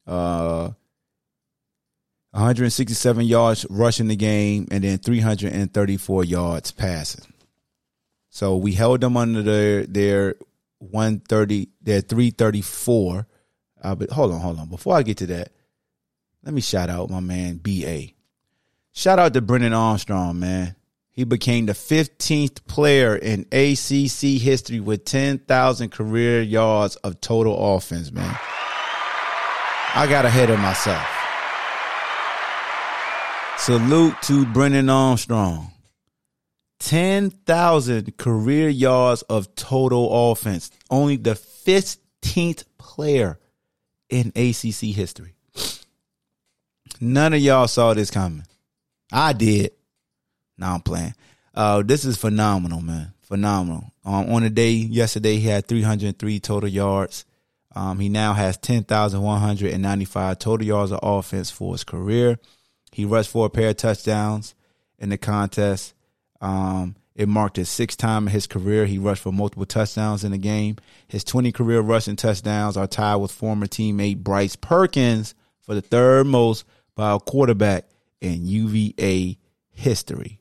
[0.07, 0.71] uh,
[2.31, 7.25] 167 yards rushing the game, and then 334 yards passing.
[8.29, 10.35] So we held them under their their
[10.79, 13.27] 130, their 334.
[13.83, 14.69] Uh, but hold on, hold on.
[14.69, 15.53] Before I get to that,
[16.45, 18.09] let me shout out my man BA.
[18.97, 20.75] Shout out to Brennan Armstrong, man.
[21.11, 28.11] He became the 15th player in ACC history with 10,000 career yards of total offense,
[28.11, 28.35] man.
[29.95, 31.07] I got ahead of myself.
[33.59, 35.73] Salute to Brennan Armstrong.
[36.79, 40.71] 10,000 career yards of total offense.
[40.89, 43.39] Only the 15th player
[44.09, 45.35] in ACC history.
[46.99, 48.45] None of y'all saw this coming.
[49.13, 49.73] I did.
[50.59, 51.15] Now I'm playing.
[51.55, 53.13] Uh, this is phenomenal, man.
[53.23, 53.93] Phenomenal.
[54.05, 57.25] Um, on the day yesterday, he had 303 total yards.
[57.75, 62.39] Um, he now has 10,195 total yards of offense for his career.
[62.93, 64.55] He rushed for a pair of touchdowns
[64.99, 65.95] in the contest.
[66.41, 68.87] Um, it marked his sixth time in his career.
[68.87, 70.77] He rushed for multiple touchdowns in the game.
[71.09, 76.27] His 20 career rushing touchdowns are tied with former teammate Bryce Perkins for the third
[76.27, 76.65] most
[76.95, 77.87] by a quarterback
[78.27, 79.39] in UVA
[79.71, 80.41] history.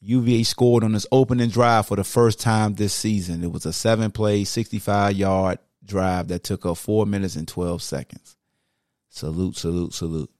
[0.00, 3.42] UVA scored on this opening drive for the first time this season.
[3.42, 7.82] It was a seven play, 65 yard drive that took up four minutes and 12
[7.82, 8.36] seconds.
[9.08, 10.30] Salute, salute, salute.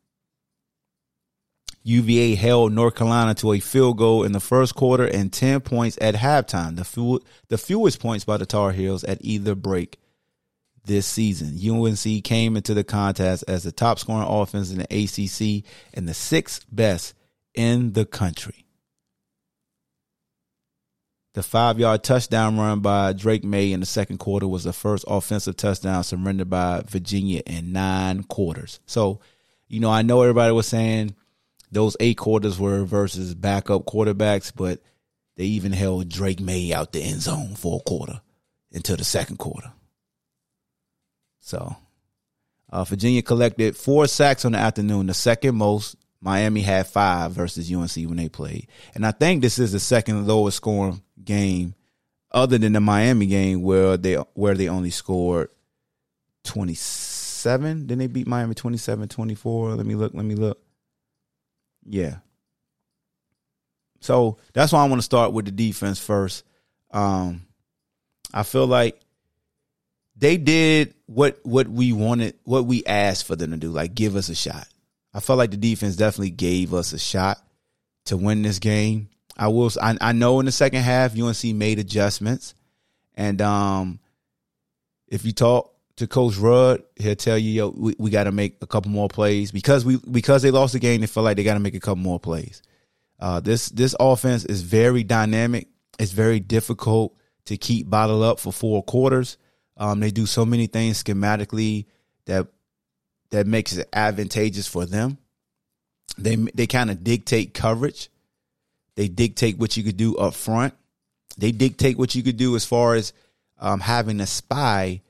[1.83, 5.99] UVA held North Carolina to a field goal in the first quarter and 10 points
[6.01, 9.99] at halftime, the, few, the fewest points by the Tar Heels at either break
[10.85, 11.59] this season.
[11.59, 16.15] UNC came into the contest as the top scoring offense in the ACC and the
[16.15, 17.15] sixth best
[17.55, 18.65] in the country.
[21.35, 25.05] The five yard touchdown run by Drake Maye in the second quarter was the first
[25.09, 28.79] offensive touchdown surrendered by Virginia in nine quarters.
[28.87, 29.21] So,
[29.67, 31.17] you know, I know everybody was saying
[31.73, 34.81] those eight quarters were versus backup quarterbacks, but
[35.37, 38.21] they even held Drake Maye out the end zone for a quarter
[38.73, 39.73] until the second quarter.
[41.45, 41.77] So,
[42.71, 45.95] uh, Virginia collected four sacks on the afternoon, the second most.
[46.23, 48.67] Miami had five versus UNC when they played.
[48.95, 51.75] And I think this is the second lowest scoring game
[52.33, 55.51] other than the Miami game where they where they only scored
[56.45, 57.89] 27.
[57.89, 59.77] Then they beat Miami 27-24.
[59.77, 60.63] Let me look, let me look.
[61.85, 62.17] Yeah.
[64.01, 66.43] So that's why I want to start with the defense first.
[66.91, 67.43] Um,
[68.33, 68.99] I feel like
[70.17, 74.17] they did what what we wanted, what we asked for them to do, like give
[74.17, 74.67] us a shot.
[75.13, 77.39] I felt like the defense definitely gave us a shot
[78.07, 79.09] to win this game.
[79.37, 79.71] I will.
[79.81, 82.55] I, I know in the second half UNC made adjustments,
[83.15, 84.01] and um,
[85.09, 88.57] if you talk to Coach Rudd, he'll tell you, yo, we, we got to make
[88.63, 91.01] a couple more plays because we because they lost the game.
[91.01, 92.63] They felt like they got to make a couple more plays.
[93.19, 95.69] Uh, this this offense is very dynamic.
[95.99, 99.37] It's very difficult to keep bottled up for four quarters.
[99.77, 101.87] Um, they do so many things schematically
[102.27, 102.47] that
[103.31, 105.19] that makes it advantageous for them.
[106.17, 108.09] They they kind of dictate coverage.
[108.95, 110.75] They dictate what you could do up front.
[111.37, 113.13] They dictate what you could do as far as
[113.59, 115.03] um, having a spy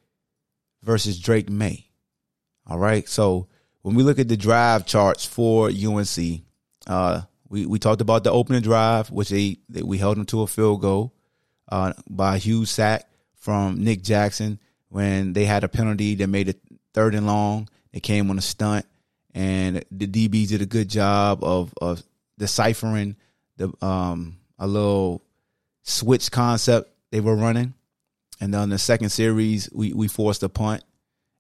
[0.83, 1.87] versus Drake Maye.
[2.67, 3.07] All right.
[3.07, 3.49] So
[3.83, 6.43] when we look at the drive charts for UNC,
[6.87, 10.43] uh, we, we talked about the opening drive, which they, they we held them to
[10.43, 11.13] a field goal
[11.69, 13.07] uh, by a huge sack
[13.45, 16.59] from Nick Jackson when they had a penalty that made it
[16.95, 17.69] third and long.
[17.93, 18.87] They came on a stunt,
[19.35, 22.03] and the DBs did a good job of of
[22.39, 23.17] deciphering
[23.59, 25.23] the um a little
[25.83, 27.75] switch concept they were running.
[28.41, 30.83] And then the second series, we we forced a punt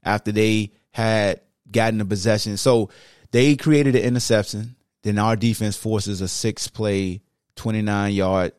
[0.02, 1.40] after they had
[1.70, 2.58] gotten the possession.
[2.58, 2.90] So
[3.30, 4.76] they created an interception.
[5.02, 7.22] Then our defense forces a six play,
[7.56, 8.52] 29 yard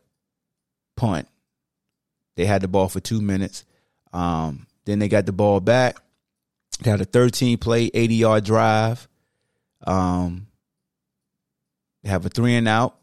[0.97, 1.27] punt.
[2.35, 3.63] They had the ball for two minutes.
[4.13, 5.97] Um, then they got the ball back.
[6.81, 9.07] They had a 13 play, 80 yard drive.
[9.85, 10.47] Um,
[12.03, 12.97] they have a three and out.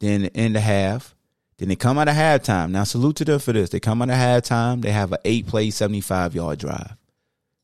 [0.00, 1.14] Then end the half.
[1.58, 2.70] Then they come out of halftime.
[2.70, 3.70] Now salute to them for this.
[3.70, 4.82] They come out of halftime.
[4.82, 6.96] They have an eight play, 75 yard drive.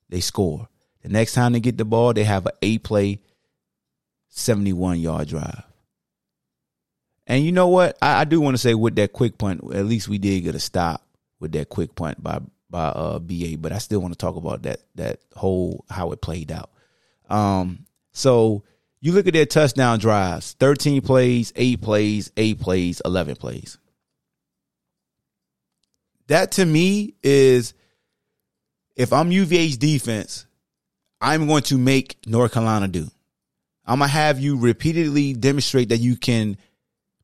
[0.09, 0.69] They score.
[1.03, 3.21] The next time they get the ball, they have an eight play,
[4.29, 5.65] 71 yard drive.
[7.29, 7.97] And you know what?
[8.01, 10.55] I, I do want to say with that quick punt, at least we did get
[10.55, 11.07] a stop
[11.39, 14.63] with that quick punt by by uh BA, but I still want to talk about
[14.63, 16.71] that that whole how it played out.
[17.29, 18.65] Um so
[19.01, 23.79] you look at their touchdown drives, 13 plays, 8 plays, 8 plays, 11 plays.
[26.27, 27.75] That to me is
[28.97, 30.47] if I'm UVA's defense,
[31.21, 33.09] I'm going to make North Carolina do.
[33.87, 36.59] I'm going to have you repeatedly demonstrate that you can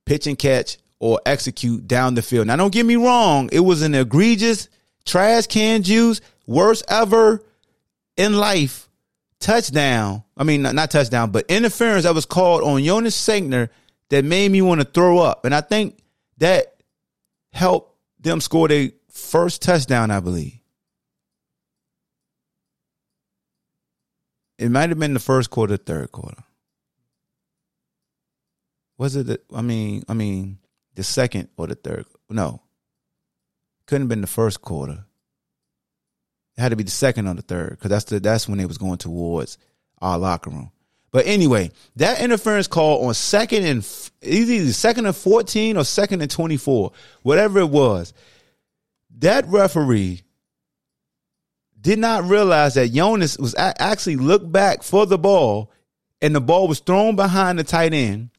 [0.07, 2.47] pitch and catch or execute down the field.
[2.47, 3.49] Now, don't get me wrong.
[3.53, 4.69] It was an egregious
[5.05, 7.45] trash can juice, worst ever
[8.17, 8.89] in life
[9.41, 10.25] touchdown.
[10.37, 13.71] I mean, not, not touchdown, but interference that was called on Jonas Sanker
[14.11, 15.45] that made me want to throw up.
[15.45, 15.99] And I think
[16.39, 16.75] that
[17.53, 20.59] helped them score their first touchdown, I believe.
[24.59, 26.43] It might have been the first quarter, third quarter.
[28.99, 29.27] Was it?
[29.27, 30.59] The, I mean, I mean,
[30.95, 32.07] the second or the third?
[32.31, 32.63] No,
[33.87, 35.05] couldn't have been the first quarter.
[36.57, 38.67] It had to be the second or the third because that's the that's when they
[38.67, 39.59] was going towards
[40.01, 40.71] our locker room.
[41.11, 46.31] But anyway, that interference call on second and either second and fourteen or second and
[46.31, 48.13] twenty four, whatever it was,
[49.19, 50.23] that referee
[51.81, 55.71] did not realize that Jonas was actually looked back for the ball,
[56.23, 58.31] and the ball was thrown behind the tight end,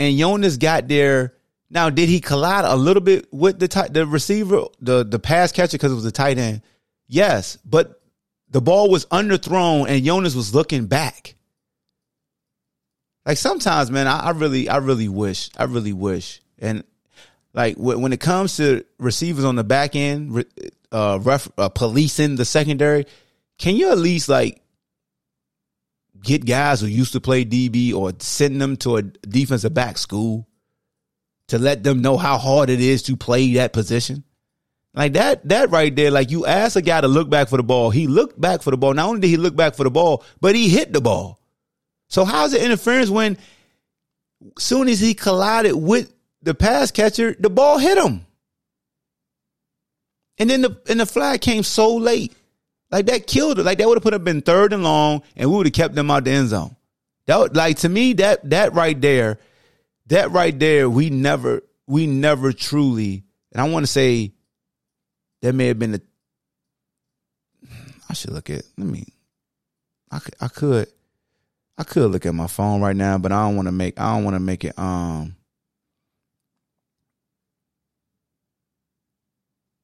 [0.00, 1.34] and Jonas got there.
[1.68, 5.52] Now, did he collide a little bit with the tight, the receiver, the the pass
[5.52, 6.62] catcher because it was a tight end?
[7.06, 8.00] Yes, but
[8.48, 11.36] the ball was underthrown and Jonas was looking back.
[13.26, 16.82] Like sometimes, man, I, I really, I really wish, I really wish, and
[17.52, 20.44] like wh- when it comes to receivers on the back end,
[20.90, 23.04] uh, ref, uh, policing the secondary,
[23.58, 24.62] can you at least like
[26.22, 30.48] get guys who used to play DB or send them to a defensive back school
[31.48, 34.24] to let them know how hard it is to play that position?
[34.92, 37.62] Like that, that right there, like you ask a guy to look back for the
[37.62, 37.90] ball.
[37.90, 38.94] He looked back for the ball.
[38.94, 41.40] Not only did he look back for the ball, but he hit the ball.
[42.08, 43.38] So how's it interference when
[44.58, 48.26] soon as he collided with the pass catcher, the ball hit him?
[50.38, 52.34] And then the and the flag came so late.
[52.90, 53.64] Like that killed it.
[53.64, 55.94] Like that would have put up been third and long, and we would have kept
[55.94, 56.76] them out the end zone.
[57.26, 59.38] That would, like to me, that that right there,
[60.06, 64.32] that right there, we never we never truly, and I want to say
[65.42, 66.02] that may have been the.
[68.08, 68.62] I should look at.
[68.76, 69.06] Let me.
[70.10, 70.18] I.
[70.40, 70.88] I could.
[71.78, 73.98] I could look at my phone right now, but I don't want to make.
[74.00, 74.76] I don't want to make it.
[74.78, 75.36] Um.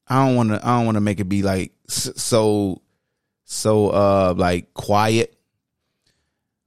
[0.08, 0.66] I don't want to.
[0.66, 2.82] I don't want to make it be like so,
[3.46, 5.32] so uh like quiet.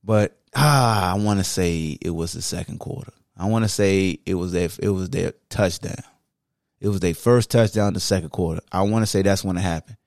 [0.04, 3.14] But ah, I want to say it was the second quarter.
[3.38, 4.70] I want to say it was their.
[4.80, 6.04] It was their touchdown.
[6.82, 8.62] It was their first touchdown in the second quarter.
[8.72, 9.98] I want to say that's when it happened.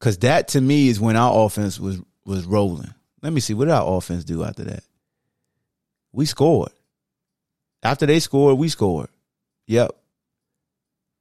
[0.00, 2.92] Cause that to me is when our offense was was rolling.
[3.22, 4.82] Let me see what our offense do after that.
[6.12, 6.72] We scored.
[7.84, 9.10] After they scored, we scored.
[9.68, 9.92] Yep.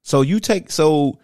[0.02, 1.20] So you take so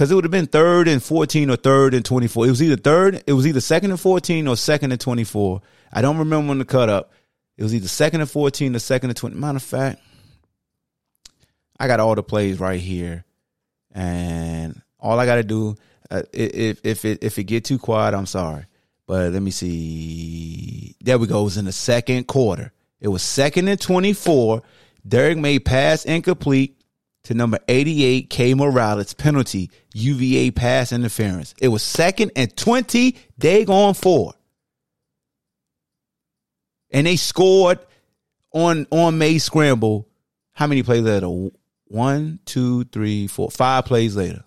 [0.00, 2.46] because it would have been third and fourteen or third and twenty four.
[2.46, 5.60] It was either third, it was either second and fourteen or second and twenty four.
[5.92, 7.12] I don't remember when the cut up.
[7.58, 9.36] It was either second and fourteen or second and twenty.
[9.36, 10.00] Matter of fact,
[11.78, 13.26] I got all the plays right here,
[13.92, 15.76] and all I got to do
[16.10, 18.64] uh, if if it if it get too quiet, I'm sorry.
[19.06, 20.96] But let me see.
[21.02, 21.42] There we go.
[21.42, 22.72] It was in the second quarter.
[23.02, 24.62] It was second and 24.
[25.06, 26.79] Drake Maye pass incomplete
[27.24, 31.54] to number 88, K Morales, penalty, UVA pass interference.
[31.60, 34.34] It was second and 20, they going four.
[36.90, 37.78] And they scored
[38.52, 40.08] on on Maye scramble.
[40.52, 41.28] How many plays later?
[41.84, 44.44] One, two, three, four, five plays later.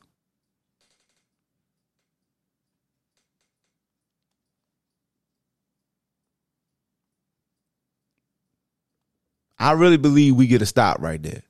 [9.58, 11.44] I really believe we get a stop right there.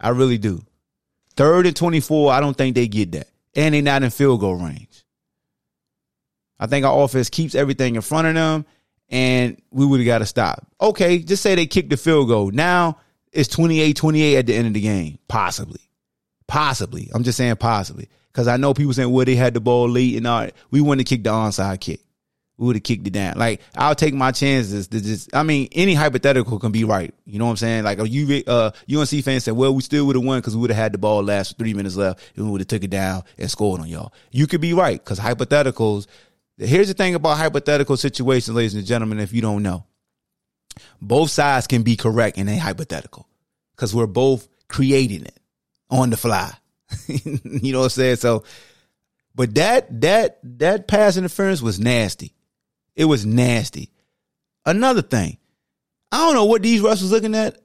[0.00, 0.62] I really do.
[1.36, 3.28] Third and 24, I don't think they get that.
[3.54, 5.04] And they're not in field goal range.
[6.58, 8.66] I think our offense keeps everything in front of them,
[9.08, 10.66] and we would have got to stop.
[10.80, 12.50] Okay, just say they kick the field goal.
[12.50, 12.98] Now
[13.32, 15.18] it's 28 28 at the end of the game.
[15.28, 15.80] Possibly.
[16.46, 17.10] Possibly.
[17.14, 18.08] I'm just saying possibly.
[18.32, 20.48] Because I know people saying, well, they had the ball late and all.
[20.70, 22.00] We wouldn't have kicked the onside kick
[22.60, 23.38] we would have kicked it down.
[23.38, 25.34] Like I'll take my chances to just.
[25.34, 27.14] I mean, any hypothetical can be right.
[27.24, 27.84] You know what I'm saying?
[27.84, 30.60] Like a UV, uh, UNC fan said, "Well, we still would have won because we
[30.60, 32.90] would have had the ball last three minutes left and we would have took it
[32.90, 36.06] down and scored on y'all." You could be right because hypotheticals.
[36.58, 39.20] Here's the thing about hypothetical situations, ladies and gentlemen.
[39.20, 39.86] If you don't know,
[41.00, 43.26] both sides can be correct in a hypothetical
[43.74, 45.40] because we're both creating it
[45.88, 46.52] on the fly.
[47.06, 48.16] you know what I'm saying?
[48.16, 48.44] So,
[49.34, 52.34] but that that that pass interference was nasty.
[52.96, 53.90] It was nasty.
[54.66, 55.38] Another thing,
[56.12, 57.58] I don't know what these refs was looking at,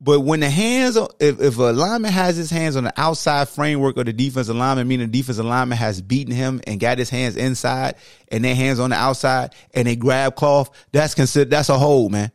[0.00, 3.96] but when the hands, if, if a lineman has his hands on the outside framework
[3.96, 7.36] of the defensive lineman, meaning the defensive lineman has beaten him and got his hands
[7.36, 7.94] inside
[8.26, 12.10] and their hands on the outside and they grab cloth, that's considered, that's a hold,
[12.10, 12.32] man.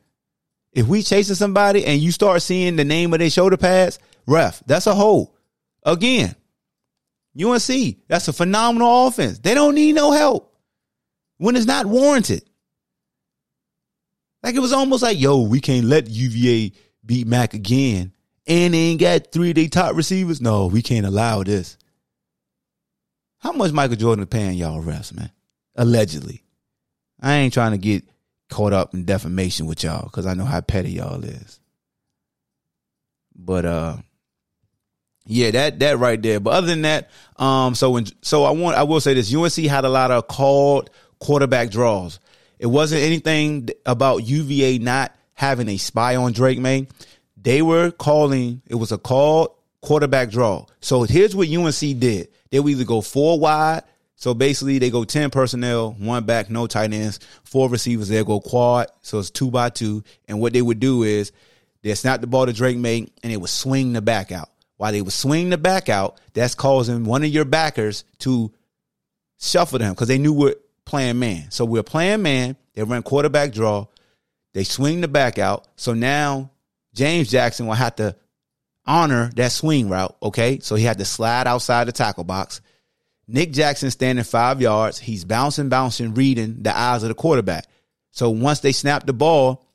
[0.72, 4.64] If we chasing somebody and you start seeing the name of their shoulder pads, ref,
[4.66, 5.36] that's a hold.
[5.84, 6.36] Again,
[7.38, 9.40] UNC, that's a phenomenal offense.
[9.40, 10.57] They don't need no help.
[11.38, 12.44] When it's not warranted.
[14.44, 16.74] Like it was almost like, yo, we can't let UVA
[17.06, 18.14] beat Mack again.
[18.46, 20.42] And they ain't got three of their top receivers.
[20.42, 21.78] No, we can't allow this.
[23.40, 25.32] How much Michael Jordan is paying y'all refs, man?
[25.76, 26.44] Allegedly.
[27.22, 28.04] I ain't trying to get
[28.50, 31.60] caught up in defamation with y'all because I know how petty y'all is.
[33.36, 33.98] But uh
[35.30, 36.40] yeah, that that right there.
[36.40, 39.56] But other than that, um, so when so I want I will say this: UNC
[39.70, 42.20] had a lot of called quarterback draws.
[42.60, 46.88] It wasn't anything about UVA not having a spy on Drake Maye.
[47.36, 48.62] They were calling.
[48.68, 49.52] It was a called
[49.82, 50.66] quarterback draw.
[50.82, 53.84] So here's what UNC did: they would either go four wide.
[54.16, 58.10] So basically, they go ten personnel, one back, no tight ends, four receivers.
[58.10, 60.04] They go quad, so it's two by two.
[60.28, 61.32] And what they would do is
[61.84, 64.92] they snap the ball to Drake Maye, and they would swing the back out while
[64.92, 68.52] they would swing the back out, that's causing one of your backers to
[69.40, 70.56] shuffle them because they knew we're
[70.88, 71.52] playing man.
[71.52, 72.56] So we're playing man.
[72.74, 73.88] They run quarterback draw.
[74.54, 75.68] They swing the back out.
[75.76, 76.52] So now
[76.96, 78.16] James Jackson will have to
[78.86, 80.16] honor that swing route.
[80.24, 80.60] Okay.
[80.60, 82.62] So he had to slide outside the tackle box.
[83.28, 84.98] Nick Jackson standing five yards.
[84.98, 87.68] He's bouncing, bouncing, reading the eyes of the quarterback.
[88.12, 89.66] So once they snap the ball,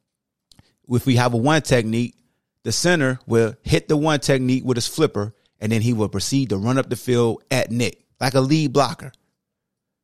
[0.89, 2.17] if we have a one technique,
[2.65, 6.49] the center will hit the one technique with his flipper, and then he will proceed
[6.49, 9.13] to run up the field at Nick like a lead blocker.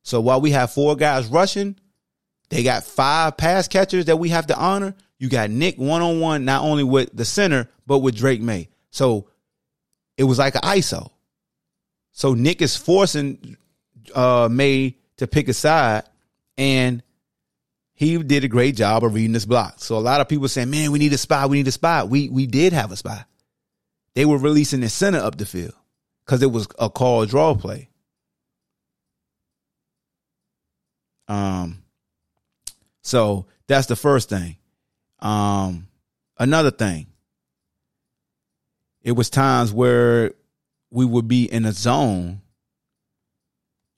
[0.03, 1.75] So while we have four guys rushing,
[2.49, 4.95] they got five pass catchers that we have to honor.
[5.17, 8.69] You got Nick one on one, not only with the center, but with Drake Maye.
[8.91, 9.27] So
[10.17, 11.11] it was like an ISO.
[12.11, 13.57] So Nick is forcing
[14.15, 16.03] uh, Maye to pick a side,
[16.57, 17.03] and
[17.93, 19.75] he did a great job of reading this block.
[19.77, 21.45] So a lot of people saying, man, we need a spy.
[21.45, 22.03] We need a spy.
[22.05, 23.25] We, we did have a spy.
[24.15, 25.73] They were releasing the center up the field
[26.25, 27.89] because it was a call draw play.
[31.29, 31.83] Um,
[33.01, 34.57] so that's the first thing.
[35.19, 35.87] Um,
[36.37, 37.07] another thing,
[39.01, 40.33] it was times where
[40.91, 42.41] we would be in a zone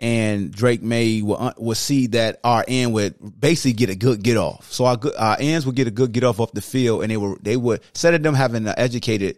[0.01, 4.23] and Drake Maye will, uh, will see that our end would basically get a good
[4.23, 4.71] get off.
[4.71, 7.17] So our our ends would get a good get off off the field, and they
[7.17, 9.37] were they would instead of them having an educated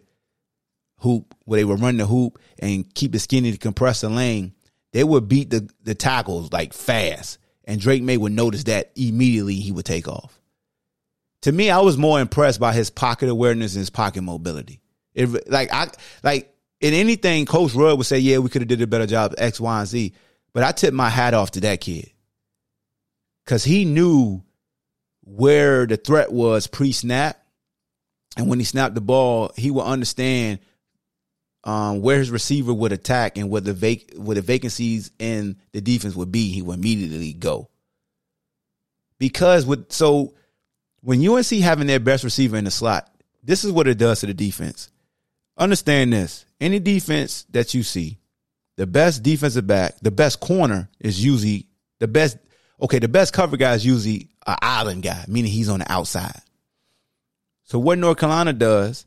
[1.00, 4.54] hoop where they would run the hoop and keep it skinny to compress the lane,
[4.92, 9.56] they would beat the the tackles like fast, and Drake Maye would notice that immediately
[9.56, 10.38] he would take off.
[11.42, 14.80] To me, I was more impressed by his pocket awareness and his pocket mobility.
[15.14, 15.88] It like I
[16.22, 19.34] like in anything, Coach Rudd would say, "Yeah, we could have did a better job
[19.38, 20.12] X, Y, and Z."
[20.52, 22.10] But I tip my hat off to that kid
[23.44, 24.42] because he knew
[25.22, 27.40] where the threat was pre snap.
[28.36, 30.58] And when he snapped the ball, he would understand
[31.64, 35.80] um, where his receiver would attack and what the, vac- where the vacancies in the
[35.80, 36.50] defense would be.
[36.50, 37.70] He would immediately go.
[39.18, 40.34] Because with so
[41.00, 43.10] when UNC having their best receiver in the slot,
[43.42, 44.90] this is what it does to the defense.
[45.56, 48.18] Understand this: any defense that you see,
[48.76, 51.68] the best defensive back, the best corner is usually
[52.00, 52.36] the best.
[52.82, 56.40] Okay, the best cover guy is usually an island guy, meaning he's on the outside.
[57.62, 59.06] So what North Carolina does,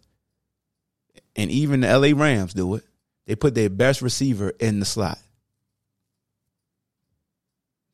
[1.38, 2.84] and even the LA Rams do it,
[3.28, 5.20] they put their best receiver in the slot.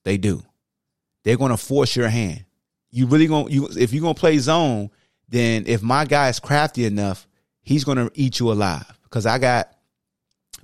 [0.05, 0.43] They do.
[1.23, 2.45] They're going to force your hand.
[2.91, 4.89] You really going you if you're going to play zone,
[5.27, 7.27] then if my guy is crafty enough,
[7.61, 9.73] he's going to eat you alive because I got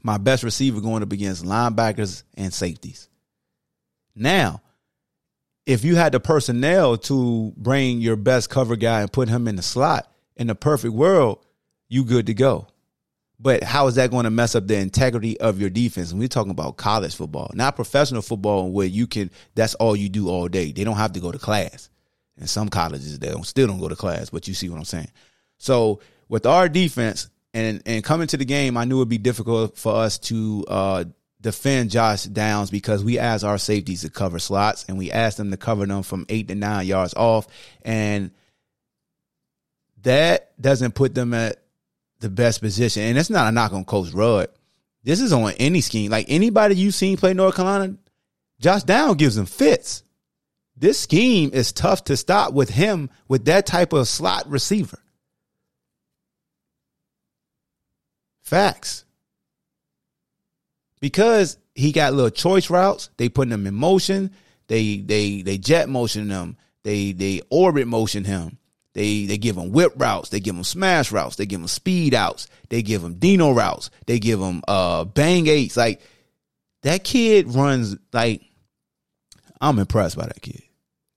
[0.03, 3.09] my best receiver going up against linebackers and safeties.
[4.15, 4.61] Now,
[5.65, 9.55] if you had the personnel to bring your best cover guy and put him in
[9.55, 11.43] the slot in the perfect world,
[11.89, 12.67] you good to go.
[13.39, 16.11] But how is that going to mess up the integrity of your defense?
[16.11, 19.31] And we're talking about college football, not professional football, where you can.
[19.55, 20.71] That's all you do all day.
[20.71, 21.89] They don't have to go to class.
[22.37, 24.29] In some colleges, they don't, still don't go to class.
[24.29, 25.11] But you see what I'm saying.
[25.57, 29.77] So with our defense, and and coming to the game, I knew it'd be difficult
[29.77, 31.03] for us to uh,
[31.41, 35.51] defend Josh Downs because we asked our safeties to cover slots and we asked them
[35.51, 37.47] to cover them from eight to nine yards off,
[37.83, 38.31] and
[40.03, 41.63] that doesn't put them at
[42.19, 43.03] the best position.
[43.03, 44.49] And it's not a knock on Coach Rudd.
[45.03, 46.11] This is on any scheme.
[46.11, 47.95] Like anybody you've seen play North Carolina,
[48.59, 50.03] Josh Down gives them fits.
[50.75, 54.99] This scheme is tough to stop with him with that type of slot receiver.
[58.41, 59.05] Facts.
[61.01, 64.31] Because he got little choice routes, they put him in motion.
[64.67, 66.57] They they they jet motion him.
[66.83, 68.57] They they orbit motion him.
[68.99, 70.27] They they give him whip routes.
[70.27, 71.37] They give him smash routes.
[71.37, 72.49] They give him speed outs.
[72.67, 73.91] They give him Dino routes.
[74.07, 75.77] They give him uh bang eights.
[75.77, 76.01] Like
[76.83, 78.41] that kid runs like
[79.61, 80.63] I'm impressed by that kid.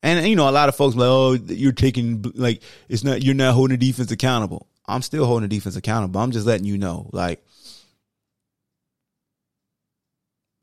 [0.00, 3.34] And you know, a lot of folks like, oh, you're taking like it's not you're
[3.34, 4.68] not holding the defense accountable.
[4.86, 6.20] I'm still holding the defense accountable.
[6.20, 7.44] I'm just letting you know, like,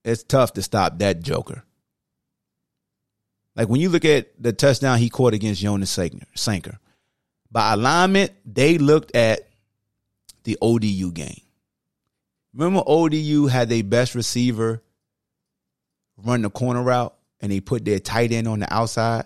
[0.05, 1.65] it's tough to stop that joker.
[3.57, 5.99] Like when you look at the touchdown he caught against Jonas
[6.35, 6.79] Sanker,
[7.51, 9.49] by alignment, they looked at
[10.43, 11.41] the ODU game.
[12.53, 14.81] Remember, ODU had their best receiver
[16.17, 19.25] run the corner route and they put their tight end on the outside?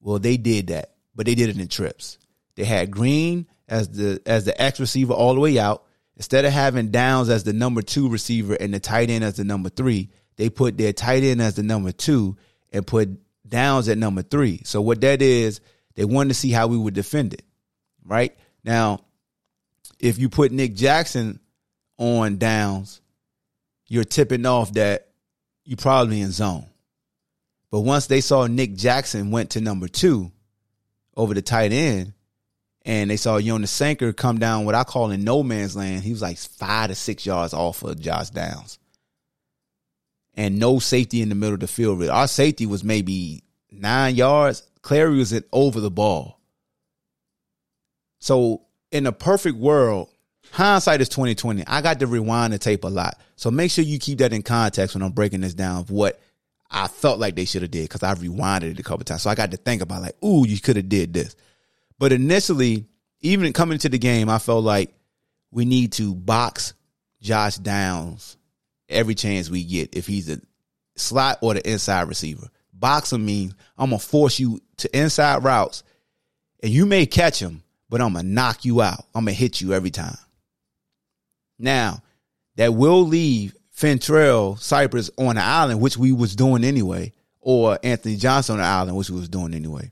[0.00, 2.18] Well, they did that, but they did it in trips.
[2.56, 5.84] They had Green as the as the X receiver all the way out.
[6.16, 9.44] Instead of having Downs as the number two receiver and the tight end as the
[9.44, 12.36] number three, they put their tight end as the number two
[12.72, 13.08] and put
[13.46, 14.62] Downs at number three.
[14.64, 15.60] So what that is,
[15.94, 17.42] they wanted to see how we would defend it.
[18.08, 18.36] Right?
[18.64, 19.00] Now,
[20.00, 21.40] if you put Nick Jackson
[21.98, 23.00] on Downs,
[23.86, 25.08] you're tipping off that
[25.64, 26.66] you're probably in zone.
[27.70, 30.32] But once they saw Nick Jackson went to number two
[31.16, 32.14] over the tight end,
[32.82, 36.02] and they saw Jonas Sanker come down what I call in no man's land.
[36.02, 38.78] He was like five to six yards off of Josh Downs.
[40.34, 42.02] And no safety in the middle of the field.
[42.08, 44.62] Our safety was maybe nine yards.
[44.80, 46.37] Clary was it over the ball.
[48.18, 50.08] So in a perfect world,
[50.50, 51.64] hindsight is 2020.
[51.66, 53.18] I got to rewind the tape a lot.
[53.36, 56.20] So make sure you keep that in context when I'm breaking this down of what
[56.70, 59.22] I felt like they should have did because I rewinded it a couple times.
[59.22, 61.36] So I got to think about like, ooh, you could have did this.
[61.98, 62.86] But initially,
[63.20, 64.94] even coming into the game, I felt like
[65.50, 66.74] we need to box
[67.20, 68.36] Josh Downs
[68.88, 70.40] every chance we get if he's a
[70.96, 72.48] slot or the inside receiver.
[72.72, 75.82] Boxing means I'm gonna force you to inside routes,
[76.62, 79.04] and you may catch him, but I'm gonna knock you out.
[79.14, 80.16] I'm gonna hit you every time.
[81.58, 82.02] Now,
[82.56, 88.16] that will leave Fentrell Cypress on the island, which we was doing anyway, or Anthony
[88.16, 89.90] Johnson on the island, which we was doing anyway.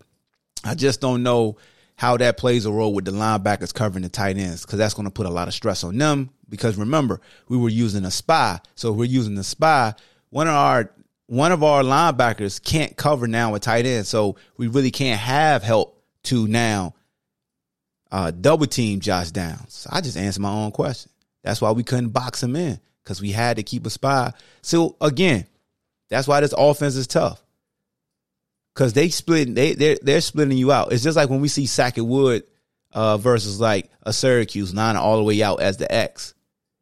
[0.64, 1.57] I just don't know
[1.94, 5.07] how that plays a role with the linebackers covering the tight ends because that's going
[5.07, 6.30] to put a lot of stress on them.
[6.49, 9.94] Because remember, we were using a spy, so we're using the spy.
[10.30, 10.90] One of our
[11.28, 15.62] one of our linebackers can't cover now a tight end, so we really can't have
[15.62, 16.94] help to now
[18.11, 19.86] uh, double team Josh Downs.
[19.90, 21.11] I just answered my own question.
[21.42, 24.32] That's why we couldn't box him in because we had to keep a spy.
[24.62, 25.46] So again,
[26.09, 27.42] that's why this offense is tough
[28.76, 30.92] because they split they they're, they're splitting you out.
[30.92, 32.44] It's just like when we see Sackett Wood
[32.92, 36.34] uh, versus like a Syracuse lining all the way out as the X,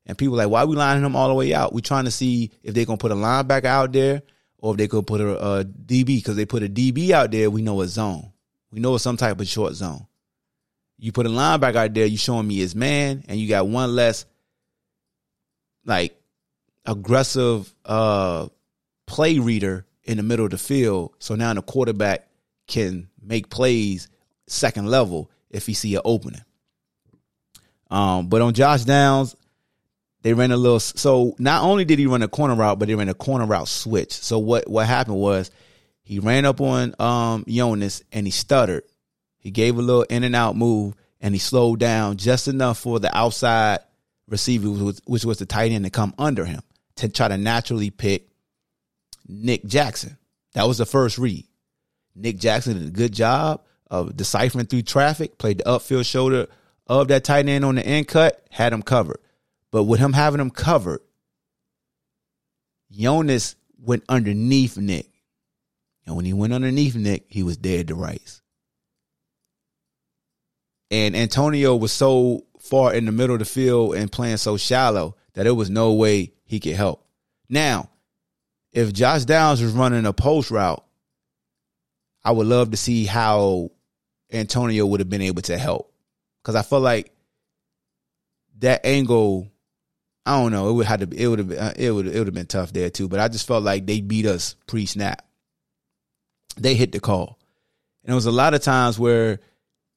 [0.07, 1.73] and people like, why are we lining them all the way out?
[1.73, 4.23] We're trying to see if they're gonna put a linebacker out there
[4.59, 7.51] or if they could put a, a DB because they put a DB out there.
[7.51, 8.33] We know a zone.
[8.71, 10.07] We know it's some type of short zone.
[10.99, 13.95] You put a linebacker out there, you showing me his man, and you got one
[13.95, 14.27] less
[15.85, 16.19] like
[16.87, 18.49] aggressive uh
[19.07, 21.15] play reader in the middle of the field.
[21.19, 22.29] So now the quarterback
[22.67, 24.09] can make plays
[24.47, 26.43] second level if he see an opening.
[27.91, 29.37] Um, but on Josh Downs,
[30.23, 30.81] they ran a little.
[30.81, 33.69] So not only did he run a corner route, but they ran a corner route
[33.69, 34.13] switch.
[34.13, 35.51] So what what happened was
[36.03, 38.85] he ran up on um, Jonas and he stuttered.
[39.45, 42.99] He gave a little in and out move and he slowed down just enough for
[42.99, 43.81] the outside
[44.27, 44.69] receiver,
[45.07, 46.63] which was, the tight end, to come under him
[46.97, 48.29] to try to naturally pick
[49.29, 50.17] Nick Jackson.
[50.55, 51.47] That was the first read.
[52.15, 56.47] Nick Jackson did a good job of deciphering through traffic, played the upfield shoulder
[56.87, 59.21] of that tight end on the end cut, had him covered.
[59.71, 61.01] But with him having him covered,
[62.91, 65.11] Jonas went underneath Nick.
[66.07, 68.41] And when he went underneath Nick, he was dead to rights.
[70.91, 75.17] And Antonio was so far in the middle of the field and playing so shallow
[75.35, 77.07] that there was no way he could help.
[77.49, 77.91] Now,
[78.73, 80.85] if Josh Downs was running a post route,
[82.25, 83.71] I would love to see how
[84.33, 85.93] Antonio would have been able to help.
[86.43, 87.13] Because I feel like
[88.59, 89.49] that angle,
[90.27, 91.53] I don't know, it would have to it would have.
[91.53, 93.09] Uh, it would it would have been tough there too.
[93.09, 95.25] But I just felt like they beat us pre snap.
[96.57, 97.39] They hit the call,
[98.05, 99.41] and it was a lot of times where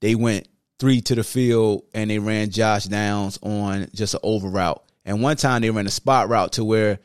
[0.01, 0.47] they went
[0.79, 4.83] three to the field and they ran Josh Downs on just an over route.
[5.05, 6.99] And one time they ran a spot route to where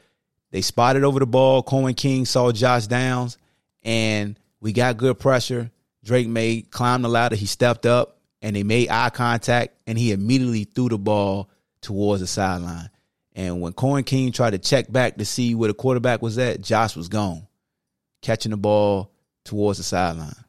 [0.51, 1.63] they spotted over the ball.
[1.63, 3.39] Coen King saw Josh Downs,
[3.83, 5.71] and we got good pressure.
[6.05, 7.37] Drake Maye climb the ladder.
[7.37, 11.49] He stepped up, and they made eye contact, and he immediately threw the ball
[11.81, 12.91] towards the sideline.
[13.35, 16.61] And when Coen King tried to check back to see where the quarterback was at,
[16.61, 17.47] Josh was gone,
[18.21, 19.11] catching the ball
[19.45, 20.42] towards the sideline.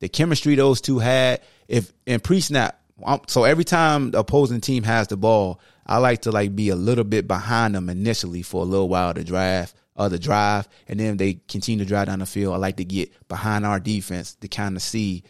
[0.00, 2.80] The chemistry those two had, if in pre-snap,
[3.28, 6.76] so every time the opposing team has the ball, I like to like be a
[6.76, 10.68] little bit behind them initially for a little while to draft uh, of the drive,
[10.88, 12.54] and then they continue to drive down the field.
[12.54, 15.24] I like to get behind our defense to kind of see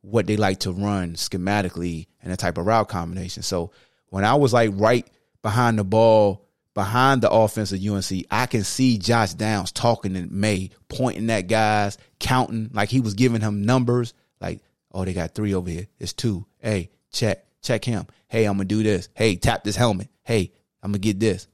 [0.00, 3.42] what they like to run schematically and the type of route combination.
[3.42, 3.70] So
[4.08, 5.06] when I was like right
[5.42, 10.26] behind the ball, behind the offense of UNC, I can see Josh Downs talking to
[10.26, 14.14] Maye, pointing at guys, counting like he was giving him numbers.
[14.40, 14.60] Like,
[14.92, 15.86] oh, they got three over here.
[15.98, 16.46] It's two.
[16.58, 18.06] Hey, check, check him.
[18.28, 19.08] Hey, I'm gonna do this.
[19.14, 20.08] Hey, tap this helmet.
[20.22, 20.52] Hey,
[20.82, 21.46] I'm gonna get this.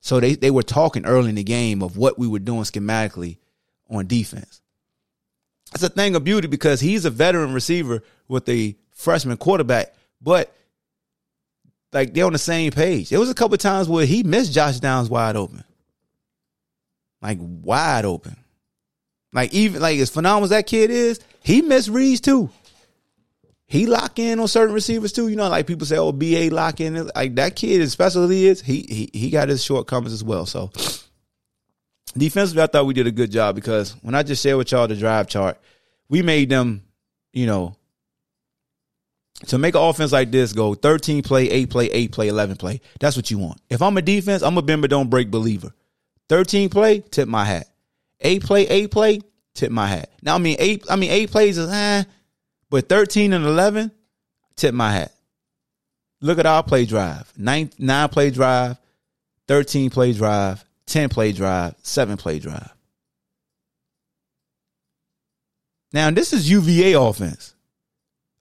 [0.00, 3.38] So they, they were talking early in the game of what we were doing schematically
[3.88, 4.60] on defense.
[5.72, 10.54] It's a thing of beauty because he's a veteran receiver with a freshman quarterback, but
[11.94, 13.08] like they're on the same page.
[13.08, 15.62] There was a couple times where he missed Josh Downs wide open.
[17.22, 18.36] Like wide open.
[19.32, 22.50] Like even like as phenomenal as that kid is, he missed reads too.
[23.66, 25.28] He lock in on certain receivers too.
[25.28, 28.30] You know, like people say, "Oh, BA lock in." Like that kid, as special as
[28.30, 30.46] he is, he he he got his shortcomings as well.
[30.46, 30.70] So
[32.16, 34.86] defensively, I thought we did a good job because when I just shared with y'all
[34.86, 35.58] the drive chart,
[36.08, 36.82] we made them,
[37.32, 37.76] you know,
[39.46, 42.80] to make an offense like this go 13 play, 8 play, 8 play, 11 play.
[43.00, 43.60] That's what you want.
[43.68, 45.72] If I'm a defense, I'm a but don't break believer.
[46.28, 47.66] 13 play, tip my hat.
[48.20, 49.20] 8 play, 8 play,
[49.54, 50.10] tip my hat.
[50.22, 52.04] Now I mean 8 I mean 8 plays is eh,
[52.70, 53.90] but 13 and 11,
[54.56, 55.12] tip my hat.
[56.20, 57.32] Look at our play drive.
[57.36, 58.78] 9 9 play drive,
[59.48, 62.70] 13 play drive, 10 play drive, 7 play drive.
[65.92, 67.53] Now, this is UVA offense.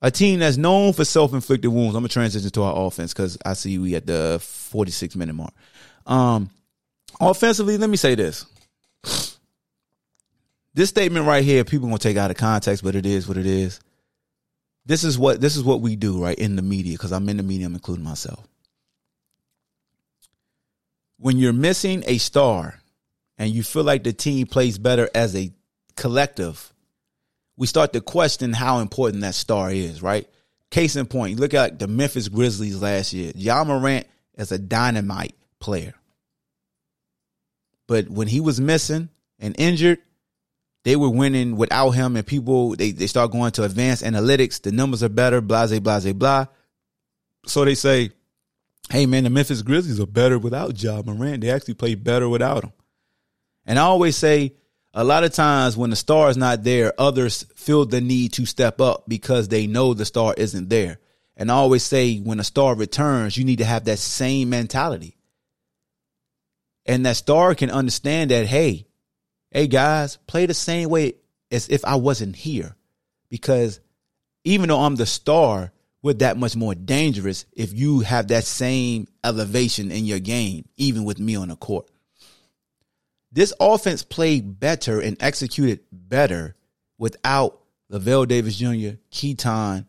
[0.04, 1.96] A team that's known for self-inflicted wounds.
[1.96, 5.54] I'm gonna transition to our offense because I see we at the 46 minute mark.
[6.06, 6.50] Um,
[7.22, 8.46] offensively, let me say this.
[10.74, 13.46] This statement right here, people gonna take out of context, but it is what it
[13.46, 13.80] is.
[14.86, 16.38] This is what this is what we do, right?
[16.38, 18.46] In the media, because I'm in the media, I'm including myself.
[21.18, 22.82] When you're missing a star
[23.38, 25.54] and you feel like the team plays better as a
[25.96, 26.73] collective,
[27.58, 30.28] we start to question how important that star is, right?
[30.72, 33.32] Case in point, you look at the Memphis Grizzlies last year.
[33.36, 35.94] Ja Morant is a dynamite player.
[37.88, 40.00] But when he was missing and injured,
[40.84, 44.62] they were winning without him, and people they, they start going to advanced analytics.
[44.62, 46.46] The numbers are better, blah, blah, blah, blah.
[47.46, 48.12] So they say,
[48.90, 51.42] hey man, the Memphis Grizzlies are better without Ja Morant.
[51.42, 52.74] They actually play better without him.
[53.66, 54.56] And I always say
[54.94, 58.46] a lot of times when the star is not there, others feel the need to
[58.46, 61.00] step up because they know the star isn't there.
[61.36, 65.18] And I always say when a star returns, you need to have that same mentality.
[66.86, 68.86] And that star can understand that, hey,
[69.50, 71.14] hey guys, play the same way
[71.52, 72.76] as if I wasn't here.
[73.30, 73.80] Because
[74.44, 75.72] even though I'm the star,
[76.04, 81.04] we're that much more dangerous if you have that same elevation in your game, even
[81.04, 81.90] with me on the court.
[83.34, 86.56] This offense played better and executed better
[87.00, 87.60] without
[87.92, 89.88] Lavel Davis Jr., Keytaon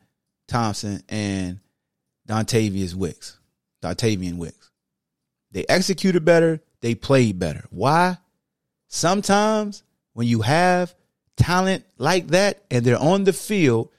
[0.49, 1.61] Thompson, and
[2.27, 3.39] Dontavius Wicks.
[3.83, 4.71] Dontayvion Wicks.
[5.51, 6.63] They executed better.
[6.81, 7.67] They played better.
[7.69, 8.17] Why?
[8.89, 9.83] Sometimes
[10.15, 10.95] when you have
[11.37, 13.91] talent like that and they're on the field,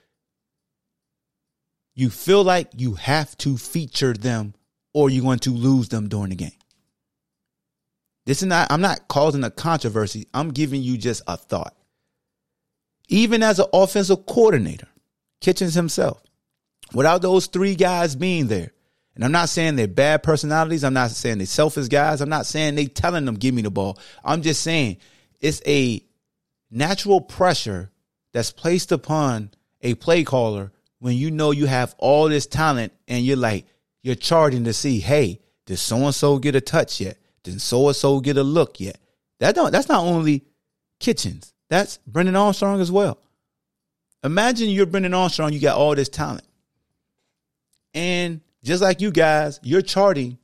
[1.94, 4.54] you feel like you have to feature them
[4.92, 6.50] or you're going to lose them during the game.
[8.26, 10.26] This is not, I'm not causing a controversy.
[10.34, 11.74] I'm giving you just a thought.
[13.08, 14.88] Even as an offensive coordinator,
[15.40, 16.22] Kitchings himself,
[16.92, 18.72] without those three guys being there,
[19.14, 20.84] and I'm not saying they're bad personalities.
[20.84, 22.20] I'm not saying they're selfish guys.
[22.20, 23.98] I'm not saying they telling them, give me the ball.
[24.22, 24.98] I'm just saying
[25.40, 26.04] it's a
[26.70, 27.90] natural pressure
[28.32, 33.24] that's placed upon a play caller when you know you have all this talent and
[33.24, 33.64] you're like,
[34.02, 37.16] you're charging to see, hey, did so and so get a touch yet?
[37.46, 38.98] Did so and so get a look yet?
[39.38, 40.44] That don't that's not only
[40.98, 41.52] Kitchings.
[41.68, 43.18] That's Brennan Armstrong as well.
[44.24, 46.46] Imagine you're Brennan Armstrong, you got all this talent.
[47.94, 50.38] And just like you guys, you're charting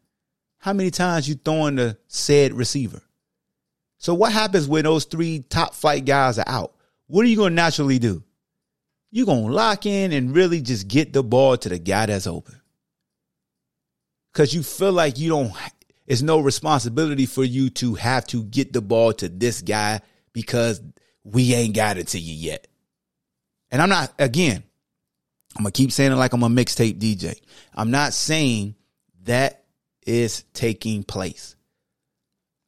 [0.58, 3.02] how many times you throwing the said receiver.
[3.98, 6.74] So what happens when those three top flight guys are out?
[7.08, 8.22] What are you going to naturally do?
[9.10, 12.26] You're going to lock in and really just get the ball to the guy that's
[12.26, 12.60] open.
[14.32, 15.52] Cause you feel like you don't,
[16.06, 20.00] it's no responsibility for you to have to get the ball to this guy
[20.32, 20.80] because
[21.24, 22.66] we ain't got it to you yet.
[23.70, 24.62] And I'm not, again,
[25.56, 27.38] I'm gonna keep saying it like I'm a mixtape DJ.
[27.74, 28.74] I'm not saying
[29.24, 29.64] that
[30.06, 31.56] is taking place.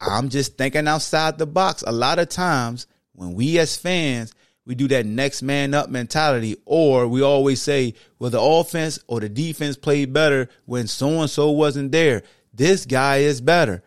[0.00, 1.82] I'm just thinking outside the box.
[1.86, 4.34] A lot of times when we as fans,
[4.66, 9.20] we do that next man up mentality, or we always say, well, the offense or
[9.20, 12.22] the defense played better when so and so wasn't there.
[12.54, 13.82] This guy is better.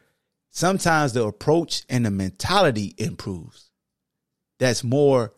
[0.50, 3.70] sometimes the approach and the mentality improves.
[4.58, 5.34] That's more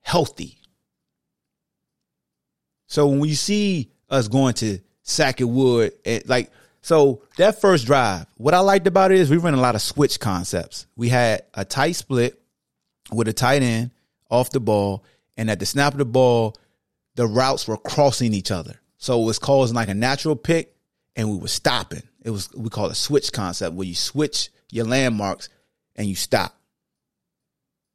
[0.00, 0.58] healthy.
[2.88, 6.50] So when you see us going to Sackett Wood, and like
[6.82, 9.82] so that first drive, what I liked about it is we ran a lot of
[9.82, 10.86] switch concepts.
[10.96, 12.42] We had a tight split
[13.12, 13.92] with a tight end
[14.28, 15.04] off the ball,
[15.36, 16.56] and at the snap of the ball,
[17.14, 18.80] the routes were crossing each other.
[18.98, 20.74] So it was causing like a natural pick,
[21.14, 22.02] and we were stopping.
[22.22, 25.48] It was we call it a switch concept where you switch your landmarks
[25.96, 26.56] and you stop.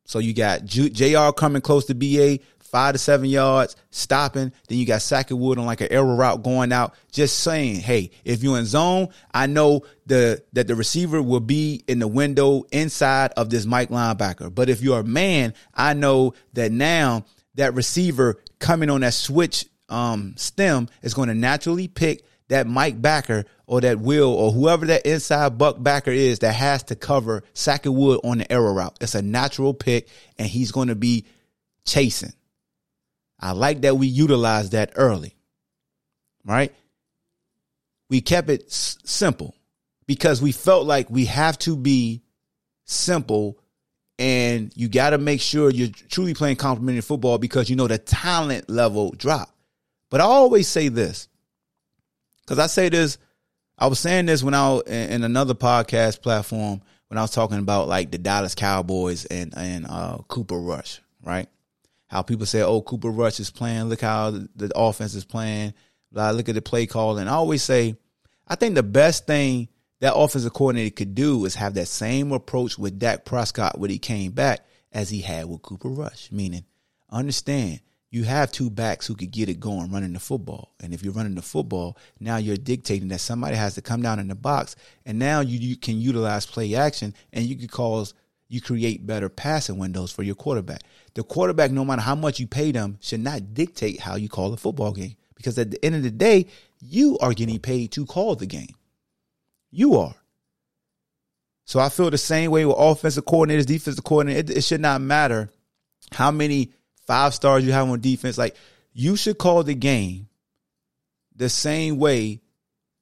[0.05, 4.51] So you got JR coming close to BA, five to seven yards, stopping.
[4.67, 8.11] Then you got Sackett Wood on like an arrow route going out, just saying, hey,
[8.23, 12.65] if you're in zone, I know the that the receiver will be in the window
[12.71, 14.53] inside of this Mike linebacker.
[14.53, 19.65] But if you're a man, I know that now that receiver coming on that switch
[19.89, 24.86] um, stem is going to naturally pick that Mike backer or that Will or whoever
[24.86, 28.98] that inside buck backer is that has to cover Sackett Wood on the arrow route.
[29.02, 31.26] It's a natural pick and he's going to be
[31.86, 32.34] chasing.
[33.39, 35.36] I like that we utilized that early,
[36.46, 36.74] right?
[38.10, 39.56] We kept it s- simple
[40.06, 42.22] because we felt like we have to be
[42.86, 43.58] simple
[44.18, 47.98] and you got to make sure you're truly playing complementary football because you know the
[47.98, 49.50] talent level drop.
[50.10, 51.28] But I always say this
[52.46, 53.18] because I say this,
[53.78, 57.88] I was saying this when I in another podcast platform when I was talking about
[57.88, 61.48] like the Dallas Cowboys and and uh, Cooper Rush, right?
[62.08, 63.86] How people say, "Oh, Cooper Rush is playing.
[63.86, 65.74] Look how the, the offense is playing.
[66.12, 67.96] Blah, look at the play call." And I always say,
[68.48, 69.68] I think the best thing
[70.02, 73.98] that offensive coordinator could do is have that same approach with Dak Prescott when he
[73.98, 76.32] came back as he had with Cooper Rush.
[76.32, 76.66] Meaning,
[77.10, 77.82] understand
[78.12, 80.74] you have two backs who could get it going running the football.
[80.80, 84.20] And if you're running the football, now you're dictating that somebody has to come down
[84.20, 84.76] in the box,
[85.06, 88.14] and now you, you can utilize play action, and you can cause
[88.47, 90.82] you create better passing windows for your quarterback.
[91.16, 94.53] The quarterback, no matter how much you pay them, should not dictate how you call
[94.53, 95.16] a football game.
[95.36, 96.47] Because at the end of the day,
[96.80, 98.76] you are getting paid to call the game.
[99.72, 100.16] You are.
[101.66, 104.36] So I feel the same way with offensive coordinators, defensive coordinators.
[104.38, 105.49] It, it should not matter
[106.12, 106.72] how many
[107.06, 108.38] five stars you have on defense.
[108.38, 108.56] Like
[108.93, 110.28] you should call the game
[111.36, 112.41] the same way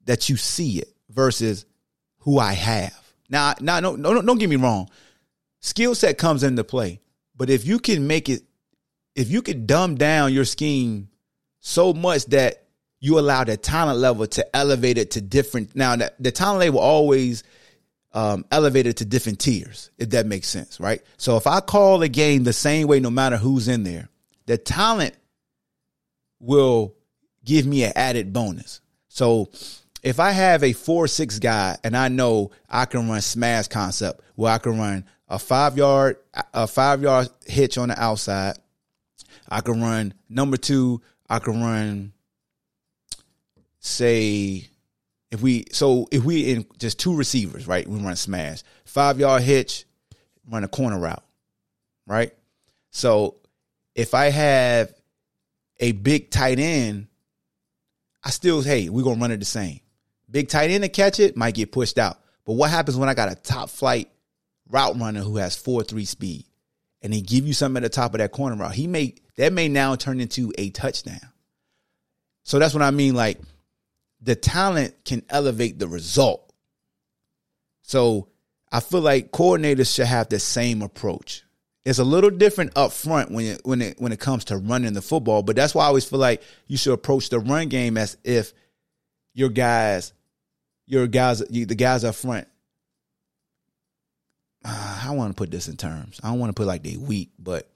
[0.06, 1.66] that you see it versus
[2.20, 3.00] who I have.
[3.30, 4.90] Now, now, no, no, don't get me wrong.
[5.60, 7.00] Skill set comes into play,
[7.36, 8.44] but if you can make it,
[9.16, 11.10] if you can dumb down your scheme
[11.60, 12.64] so much that
[13.00, 15.76] you allow the talent level to elevate it to different.
[15.76, 17.44] Now, that the talent level always
[18.14, 21.02] um, elevated to different tiers, if that makes sense, right?
[21.18, 24.10] So if I call a game the same way, no matter who's in there,
[24.46, 25.16] the talent
[26.40, 26.96] will
[27.44, 28.82] give me an added bonus.
[29.08, 29.50] So
[30.04, 34.22] if I have a four six guy and I know I can run smash concept
[34.36, 36.18] where I can run a five yard
[36.54, 38.58] a five yard hitch on the outside,
[39.50, 41.02] I can run number two.
[41.30, 42.14] I can run
[43.80, 44.70] say
[45.34, 47.88] if we so if we in just two receivers, right?
[47.88, 49.86] We run smash, five yard hitch,
[50.48, 51.24] run a corner route,
[52.06, 52.32] right?
[52.92, 53.38] So
[53.96, 54.94] if I have
[55.80, 57.08] a big tight end,
[58.24, 59.80] I still hey we're gonna run it the same.
[60.30, 63.16] Big tight end to catch it might get pushed out, but what happens when I
[63.16, 64.12] got a top flight
[64.70, 66.46] route runner who has four three speed,
[67.02, 68.76] and he give you something at the top of that corner route?
[68.76, 71.32] He may that may now turn into a touchdown.
[72.44, 73.40] So that's what I mean, like
[74.24, 76.52] the talent can elevate the result.
[77.82, 78.30] So
[78.72, 81.44] I feel like coordinators should have the same approach.
[81.86, 84.94] It's a little different up front when it, when it when it comes to running
[84.94, 87.98] the football, but that's why I always feel like you should approach the run game
[87.98, 88.54] as if
[89.34, 90.14] your guys,
[90.86, 92.48] your guys, the guys up front.
[94.64, 96.22] Uh, I want to put this in terms.
[96.24, 97.70] I don't want to put like they weak, but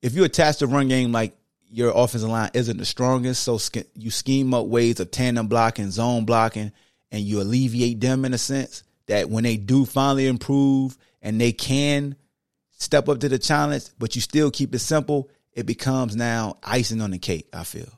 [0.00, 1.36] if you attach the run game like
[1.70, 3.58] your offensive line isn't the strongest, so
[3.94, 6.72] you scheme up ways of tandem blocking, zone blocking,
[7.12, 11.52] and you alleviate them in a sense that when they do finally improve and they
[11.52, 12.16] can
[12.72, 17.00] step up to the challenge, but you still keep it simple, it becomes now icing
[17.00, 17.88] on the cake, I feel.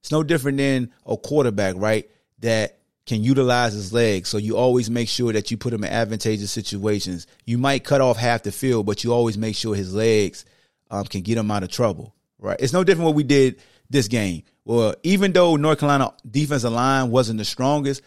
[0.00, 2.08] It's no different than a quarterback, right?
[2.38, 4.28] That can utilize his legs.
[4.28, 7.26] So you always make sure that you put him in advantageous situations.
[7.44, 10.44] You might cut off half the field, but you always make sure his legs
[10.90, 12.56] um, can get him out of trouble, right?
[12.58, 14.42] It's no different what we did this game.
[14.64, 18.02] Well, even though North Carolina defensive line wasn't the strongest,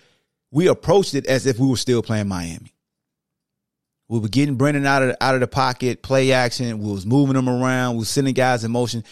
[0.52, 2.74] we approached it as if we were still playing Miami.
[4.08, 6.80] We were getting Brennan out of out of the pocket, play action.
[6.80, 7.94] We was moving them around.
[7.94, 9.04] We was sending guys in motion.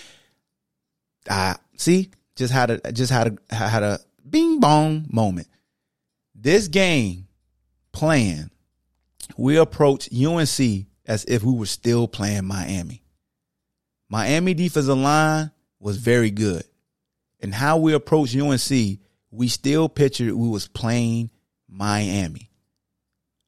[1.29, 3.99] Ah, see, just had a just had a had a
[4.29, 5.47] bing bong moment.
[6.35, 7.27] This game
[7.91, 8.51] plan,
[9.37, 13.00] we approached UNC as if we were still playing Miami.
[14.11, 16.65] Miami defensive line was very good.
[17.39, 18.99] And how we approached UNC,
[19.31, 21.31] we still pictured we was playing
[21.69, 22.49] Miami.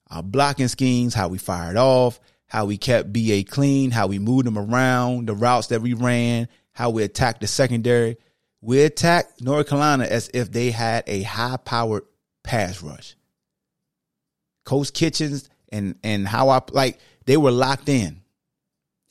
[0.10, 4.48] Our blocking schemes, how we fired off, how we kept BA clean, how we moved
[4.48, 8.16] them around, the routes that we ran, how we attacked the secondary.
[8.62, 12.04] We attacked North Carolina as if they had a high powered
[12.42, 13.18] pass rush.
[14.64, 18.23] Coach Kitchings and and how I like they were locked in.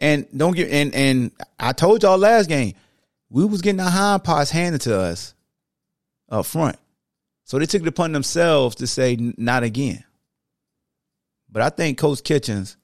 [0.02, 1.30] And don't get and and
[1.60, 2.74] I told y'all last game,
[3.30, 5.32] we was getting our hind parts handed to us
[6.28, 6.76] up front.
[7.44, 10.02] So they took it upon themselves to say not again.
[11.48, 12.76] But I think Coach Kitchings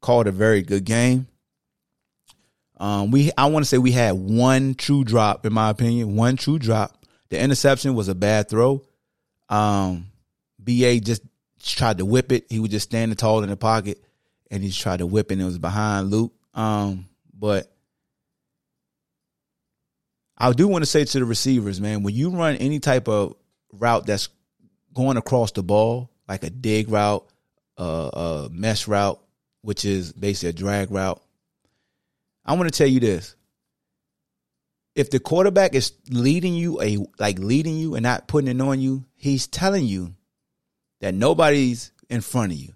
[0.00, 1.28] called a very good game.
[2.76, 6.36] Um, we I want to say we had one true drop, in my opinion, one
[6.36, 7.06] true drop.
[7.28, 8.82] The interception was a bad throw.
[9.48, 10.08] Um,
[10.58, 11.22] BA just
[11.62, 12.46] tried to whip it.
[12.48, 14.02] He was just standing tall in the pocket,
[14.52, 16.32] and he tried to whip and It was behind Luke.
[16.54, 17.74] Um, but
[20.36, 23.34] I do want to say to the receivers, man, when you run any type of
[23.72, 24.28] route that's
[24.92, 27.26] going across the ball, like a dig route,
[27.78, 29.18] uh, a mesh route,
[29.62, 31.22] which is basically a drag route,
[32.44, 33.34] I want to tell you this.
[34.94, 38.78] If the quarterback is leading you a like leading you and not putting it on
[38.78, 40.14] you, he's telling you
[41.00, 42.74] that nobody's in front of you.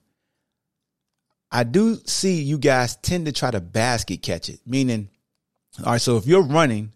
[1.50, 5.08] I do see you guys tend to try to basket catch it, meaning,
[5.84, 6.92] all right, so if you're running,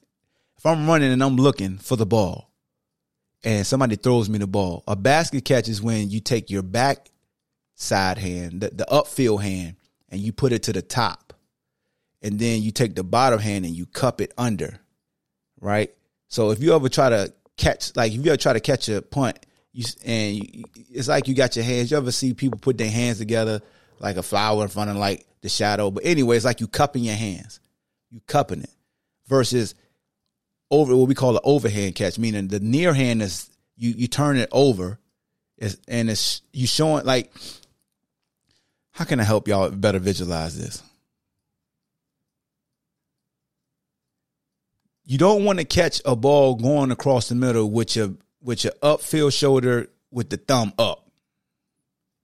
[0.58, 2.50] if I'm running and I'm looking for the ball
[3.44, 7.10] and somebody throws me the ball, a basket catch is when you take your back
[7.74, 9.76] side hand, the, the upfield hand,
[10.10, 11.32] and you put it to the top.
[12.22, 14.78] And then you take the bottom hand and you cup it under,
[15.58, 15.90] right?
[16.28, 19.00] So if you ever try to catch, like if you ever try to catch a
[19.00, 19.38] punt,
[19.72, 21.90] you and you, it's like you got your hands.
[21.90, 23.62] You ever see people put their hands together
[24.00, 25.90] like a flower in front of like the shadow?
[25.90, 27.60] But anyway, it's like you cupping your hands,
[28.10, 28.74] you cupping it,
[29.28, 29.74] versus
[30.70, 34.36] over what we call an overhand catch, meaning the near hand is you you turn
[34.36, 34.98] it over,
[35.88, 37.32] and it's you showing like
[38.92, 40.82] how can I help y'all better visualize this?
[45.04, 48.74] You don't want to catch a ball going across the middle with your with your
[48.82, 50.99] upfield shoulder with the thumb up,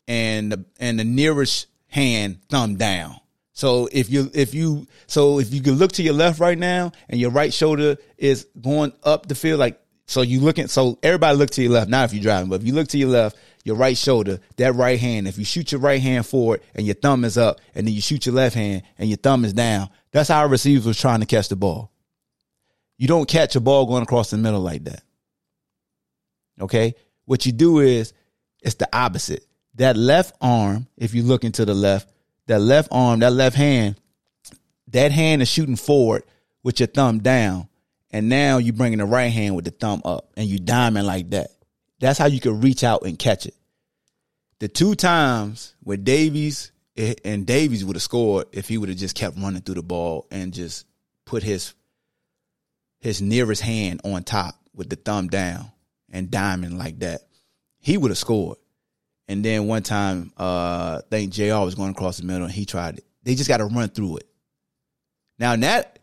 [0.08, 3.16] and the, and the nearest hand thumb down.
[3.52, 6.92] So if you if you so if you can look to your left right now
[7.08, 11.38] and your right shoulder is going up the field like so you looking so everybody
[11.38, 13.38] look to your left not if you're driving but if you look to your left
[13.64, 16.94] your right shoulder that right hand if you shoot your right hand forward and your
[16.96, 19.88] thumb is up and then you shoot your left hand and your thumb is down
[20.16, 21.92] that's how a receiver was trying to catch the ball.
[22.96, 25.02] You don't catch a ball going across the middle like that.
[26.58, 26.94] Okay?
[27.26, 28.14] What you do is
[28.62, 29.44] it's the opposite.
[29.76, 32.10] That left arm, if you look into the left,
[32.46, 33.96] that left arm, that left hand,
[34.88, 36.24] that hand is shooting forward
[36.62, 37.68] with your thumb down.
[38.10, 41.30] And now you're bringing the right hand with the thumb up and you diamond like
[41.30, 41.48] that.
[42.00, 43.54] That's how you can reach out and catch it.
[44.58, 46.72] The two times where Davies
[47.24, 50.26] and Davies would have scored if he would have just kept running through the ball
[50.30, 50.86] and just
[51.24, 51.74] put his
[53.00, 55.70] his nearest hand on top with the thumb down
[56.10, 57.20] and diamond like that,
[57.78, 58.56] he would have scored.
[59.28, 62.64] And then one time, uh, I think JR was going across the middle and he
[62.64, 63.04] tried it.
[63.24, 64.28] They just got to run through it.
[65.38, 65.98] Now that,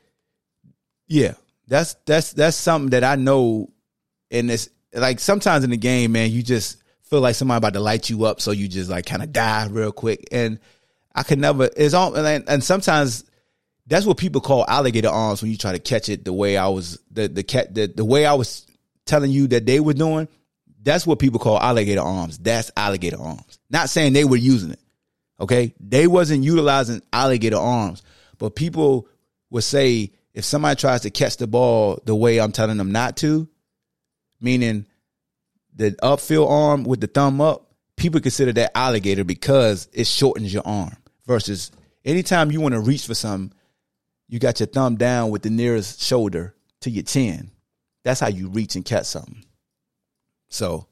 [1.08, 1.34] yeah,
[1.68, 3.72] that's that's that's something that I know.
[4.30, 7.80] And it's like sometimes in the game, man, you just feel like somebody about to
[7.80, 10.28] light you up, so you just like kind of die real quick.
[10.32, 10.60] And
[11.16, 11.70] I could never.
[11.78, 13.24] It's all and, and sometimes
[13.88, 16.68] that's what people call alligator arms when you try to catch it the way I
[16.68, 18.66] was the the cat the, the way I was
[19.06, 20.28] telling you that they were doing.
[20.84, 22.38] That's what people call alligator arms.
[22.38, 23.60] That's alligator arms.
[23.70, 24.80] Not saying they were using it.
[25.40, 25.74] Okay.
[25.80, 28.04] They wasn't utilizing alligator arms,
[28.38, 29.08] but people
[29.50, 33.18] would say if somebody tries to catch the ball the way I'm telling them not
[33.18, 33.48] to,
[34.42, 34.86] meaning
[35.76, 40.64] the upfield arm with the thumb up, people consider that alligator because it shortens your
[40.66, 41.72] arm versus
[42.04, 43.56] anytime you want to reach for something,
[44.28, 47.52] you got your thumb down with the nearest shoulder to your chin.
[48.04, 49.44] That's how you reach and catch something.
[50.54, 50.88] So,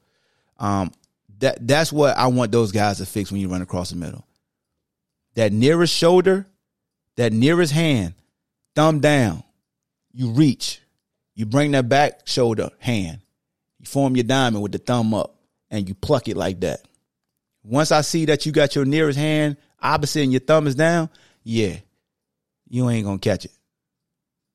[0.58, 0.92] um,
[1.38, 4.24] that that's what I want those guys to fix when you run across the middle.
[5.34, 6.46] That nearest shoulder,
[7.16, 8.14] that nearest hand,
[8.74, 9.42] thumb down.
[10.12, 10.80] You reach.
[11.34, 13.20] You bring that back shoulder hand.
[13.78, 15.36] You form your diamond with the thumb up
[15.70, 16.82] and you pluck it like that.
[17.64, 21.08] Once I see that you got your nearest hand opposite and your thumb is down,
[21.44, 21.76] yeah,
[22.68, 23.52] you ain't gonna catch it.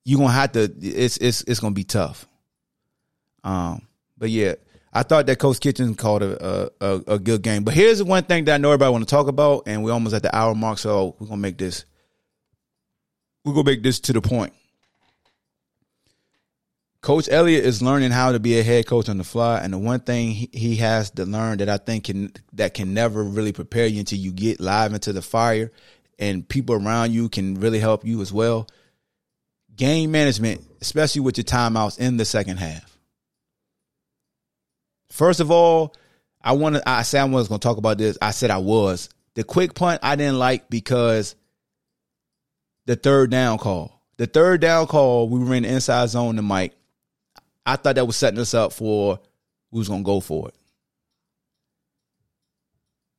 [0.03, 0.71] You gonna have to.
[0.81, 2.27] It's it's it's gonna be tough.
[3.43, 3.81] Um,
[4.17, 4.55] but yeah,
[4.97, 7.63] I thought that Coach Kitchen called a, a, a good game.
[7.63, 10.15] But here's one thing that I know everybody want to talk about, and we're almost
[10.15, 11.85] at the hour mark, so we're gonna make this
[13.45, 14.53] we're gonna make this to the point.
[17.01, 19.77] Coach Elliott is learning how to be a head coach on the fly, and the
[19.77, 23.51] one thing he, he has to learn that I think can that can never really
[23.51, 25.71] prepare you until you get live into the fire,
[26.17, 28.67] and people around you can really help you as well.
[29.75, 32.86] Game management, especially with your timeouts in the second half.
[35.17, 35.95] First of all,
[36.43, 38.19] I wanted I said I was going to talk about this.
[38.21, 39.09] I said I was.
[39.33, 41.33] The quick punt I didn't like because
[42.85, 43.99] the third down call.
[44.17, 46.75] The third down call, we were in the inside zone to Mike.
[47.65, 49.19] I thought that was setting us up for
[49.71, 50.55] we was gonna go for it.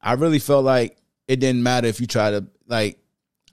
[0.00, 3.00] I really felt like it didn't matter if you try to like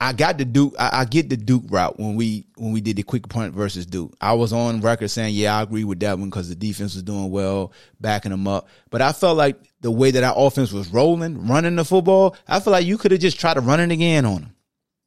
[0.00, 0.74] I got the Duke.
[0.78, 3.86] I, I, get the Duke route when we when we did the quick punt versus
[3.86, 4.14] Duke.
[4.20, 7.02] I was on record saying, yeah, I agree with that one because the defense was
[7.02, 8.68] doing well, backing them up.
[8.90, 12.60] But I felt like the way that our offense was rolling, running the football, I
[12.60, 14.56] feel like you could have just tried to run it again on them.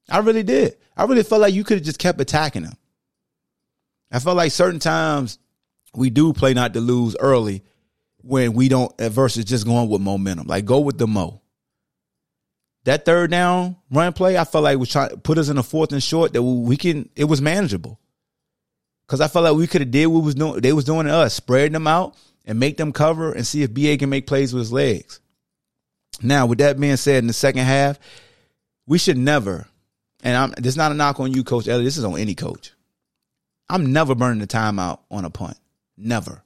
[0.09, 0.77] I really did.
[0.97, 2.73] I really felt like you could have just kept attacking them.
[4.11, 5.37] I felt like certain times
[5.93, 7.63] we do play not to lose early
[8.21, 10.47] when we don't versus just going with momentum.
[10.47, 11.41] Like go with the mo.
[12.85, 15.63] That third down run play, I felt like was trying to put us in a
[15.63, 17.09] fourth and short that we can.
[17.15, 17.99] It was manageable
[19.05, 20.61] because I felt like we could have did what was doing.
[20.61, 22.15] They was doing to us, spreading them out
[22.45, 25.19] and make them cover and see if BA can make plays with his legs.
[26.21, 27.99] Now, with that being said, in the second half,
[28.87, 29.67] we should never.
[30.23, 30.51] And I'm.
[30.57, 31.85] This is not a knock on you, Coach Elliott.
[31.85, 32.73] This is on any coach.
[33.69, 35.57] I'm never burning the timeout on a punt.
[35.97, 36.43] Never.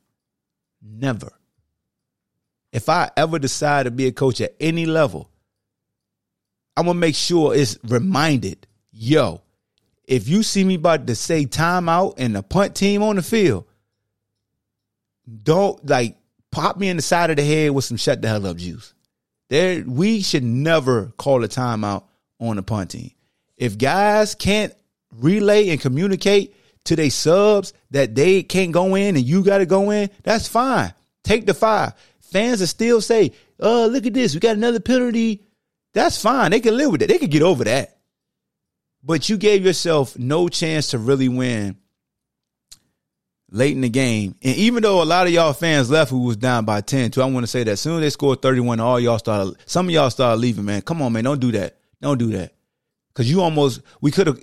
[0.82, 1.32] Never.
[2.72, 5.30] If I ever decide to be a coach at any level,
[6.76, 9.42] I'm gonna make sure it's reminded, yo,
[10.06, 13.66] if you see me about to say timeout and the punt team on the field,
[15.44, 16.18] don't like
[16.52, 18.94] pop me in the side of the head with some shut the hell up juice.
[19.50, 22.06] There, we should never call a timeout
[22.40, 23.12] on the punt team.
[23.56, 24.74] If guys can't
[25.12, 26.56] relay and communicate
[26.86, 30.48] to their subs that they can't go in and you got to go in, that's
[30.48, 30.94] fine.
[31.24, 31.94] Take the five.
[32.20, 35.43] Fans will still say, "Oh, look at this, we got another penalty."
[35.94, 36.52] That's fine.
[36.52, 37.08] They can live with it.
[37.08, 37.98] They can get over that.
[39.04, 41.78] But you gave yourself no chance to really win
[43.50, 44.36] late in the game.
[44.42, 47.22] And even though a lot of y'all fans left who was down by 10, too,
[47.22, 49.88] I want to say that as soon as they scored 31, all y'all started, some
[49.88, 50.82] of y'all started leaving, man.
[50.82, 51.24] Come on, man.
[51.24, 51.78] Don't do that.
[52.02, 52.54] Don't do that.
[53.14, 54.40] Cause you almost, we could have,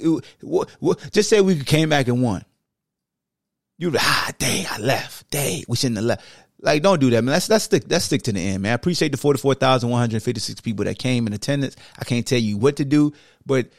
[1.11, 2.45] just say we came back and won.
[3.79, 5.29] You ah, dang, I left.
[5.31, 6.25] Dang, we shouldn't have left.
[6.63, 7.33] Like, don't do that, man.
[7.33, 8.73] Let's let's stick let's stick to the end, man.
[8.73, 11.77] I appreciate the forty four thousand one hundred fifty six people that came in attendance.
[11.99, 13.13] I can't tell you what to do,
[13.47, 13.71] but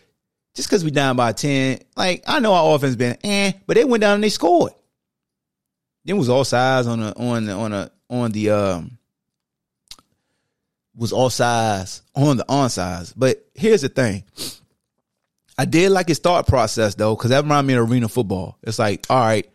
[0.56, 3.86] just because we down by ten, like I know our offense been eh, but they
[3.86, 4.74] went down and they scored.
[6.06, 8.98] Then was all sides on the on the on a on the um
[10.96, 13.14] was all sides on the on sides.
[13.14, 14.24] But here's the thing.
[15.58, 18.58] I did like his thought process though, because that reminded me of arena football.
[18.64, 19.51] It's like, all right,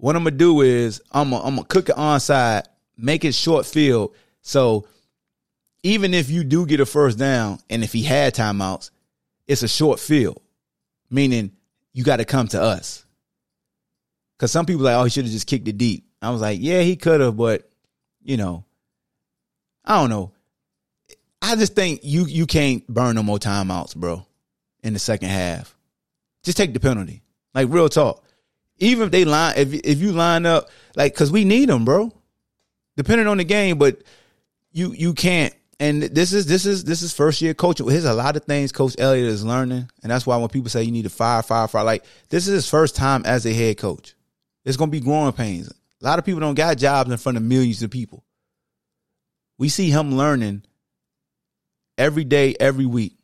[0.00, 2.64] what I'm gonna do is I'm gonna, I'm gonna cook it onside,
[2.96, 4.14] make it short field.
[4.42, 4.86] So
[5.82, 8.90] even if you do get a first down, and if he had timeouts,
[9.46, 10.40] it's a short field,
[11.10, 11.52] meaning
[11.92, 13.04] you got to come to us.
[14.36, 16.06] Because some people like, oh, he should have just kicked it deep.
[16.22, 17.68] I was like, yeah, he could have, but
[18.22, 18.64] you know,
[19.84, 20.32] I don't know.
[21.42, 24.26] I just think you you can't burn no more timeouts, bro
[24.82, 25.76] in the second half.
[26.42, 27.22] Just take the penalty.
[27.54, 28.24] Like real talk.
[28.80, 32.12] Even if they line, if if you line up, like, cause we need them, bro.
[32.96, 34.02] Depending on the game, but
[34.72, 35.54] you you can't.
[35.78, 37.86] And this is this is this is first year coaching.
[37.86, 40.82] There's a lot of things Coach Elliott is learning, and that's why when people say
[40.82, 43.78] you need to fire, fire, fire, like this is his first time as a head
[43.78, 44.14] coach.
[44.64, 45.70] It's gonna be growing pains.
[45.70, 48.24] A lot of people don't got jobs in front of millions of people.
[49.58, 50.64] We see him learning
[51.96, 53.16] every day, every week.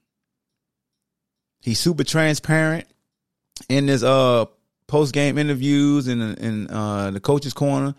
[1.61, 2.87] He's super transparent
[3.69, 4.47] in his uh
[4.87, 7.95] post game interviews and in uh the coach's corner.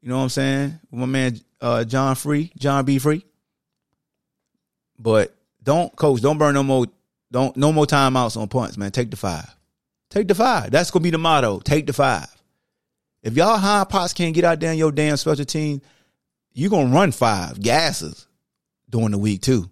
[0.00, 0.80] You know what I'm saying?
[0.90, 2.98] With my man uh John Free, John B.
[2.98, 3.24] Free.
[4.98, 6.86] But don't coach, don't burn no more
[7.30, 8.90] don't no more timeouts on punts, man.
[8.90, 9.54] Take the five.
[10.10, 10.70] Take the five.
[10.70, 11.60] That's gonna be the motto.
[11.60, 12.28] Take the five.
[13.22, 15.80] If y'all high pots can't get out there in your damn special team,
[16.52, 18.26] you gonna run five gases
[18.90, 19.70] during the week too.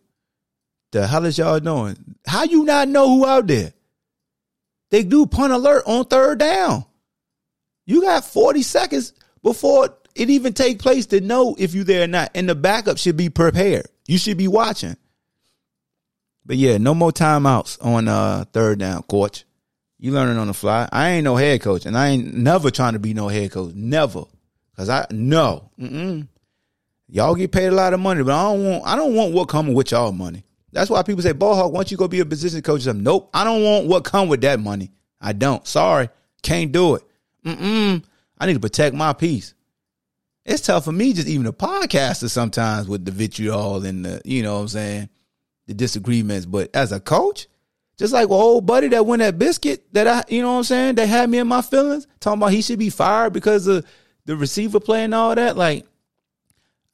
[0.93, 1.97] The hell is y'all doing?
[2.27, 3.73] How you not know who out there?
[4.91, 6.85] They do punt alert on third down.
[7.87, 9.13] You got 40 seconds
[9.43, 12.31] before it even take place to know if you there or not.
[12.35, 13.87] And the backup should be prepared.
[14.07, 14.97] You should be watching.
[16.45, 19.45] But yeah, no more timeouts on uh third down, coach.
[19.99, 20.89] You learning on the fly.
[20.91, 23.75] I ain't no head coach, and I ain't never trying to be no head coach.
[23.75, 24.25] Never.
[24.77, 26.27] Cause I no, mm-mm.
[27.07, 29.49] y'all get paid a lot of money, but I don't want I don't want what
[29.49, 30.43] coming with y'all money.
[30.73, 33.31] That's why people say, Ball Hawk, once you go be a position coach, I'm nope.
[33.35, 34.93] I don't want what come with that money.
[35.21, 35.67] I don't.
[35.67, 36.09] Sorry,
[36.43, 37.03] can't do it.
[37.45, 38.05] Mm-mm.
[38.39, 39.55] I need to protect my peace.
[40.45, 44.43] It's tough for me just even a podcaster sometimes with the vitriol and the you
[44.43, 45.09] know what I'm saying
[45.67, 46.47] the disagreements.
[46.47, 47.47] But as a coach,
[47.99, 50.65] just like well, old buddy that won that biscuit that I you know what I'm
[50.65, 53.87] saying that had me in my feelings talking about he should be fired because of
[54.25, 55.57] the receiver play and all that.
[55.57, 55.87] Like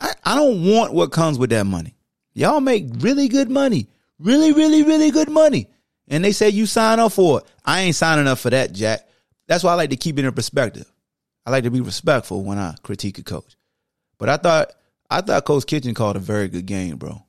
[0.00, 1.95] I, I don't want what comes with that money.
[2.36, 3.88] Y'all make really good money.
[4.18, 5.70] Really, really, really good money.
[6.06, 7.46] And they say you sign up for it.
[7.64, 9.08] I ain't signing up for that, Jack.
[9.48, 10.90] That's why I like to keep it in perspective.
[11.46, 13.56] I like to be respectful when I critique a coach.
[14.18, 14.72] But I thought
[15.08, 17.22] I thought Coach Kitchings called a very good game, bro.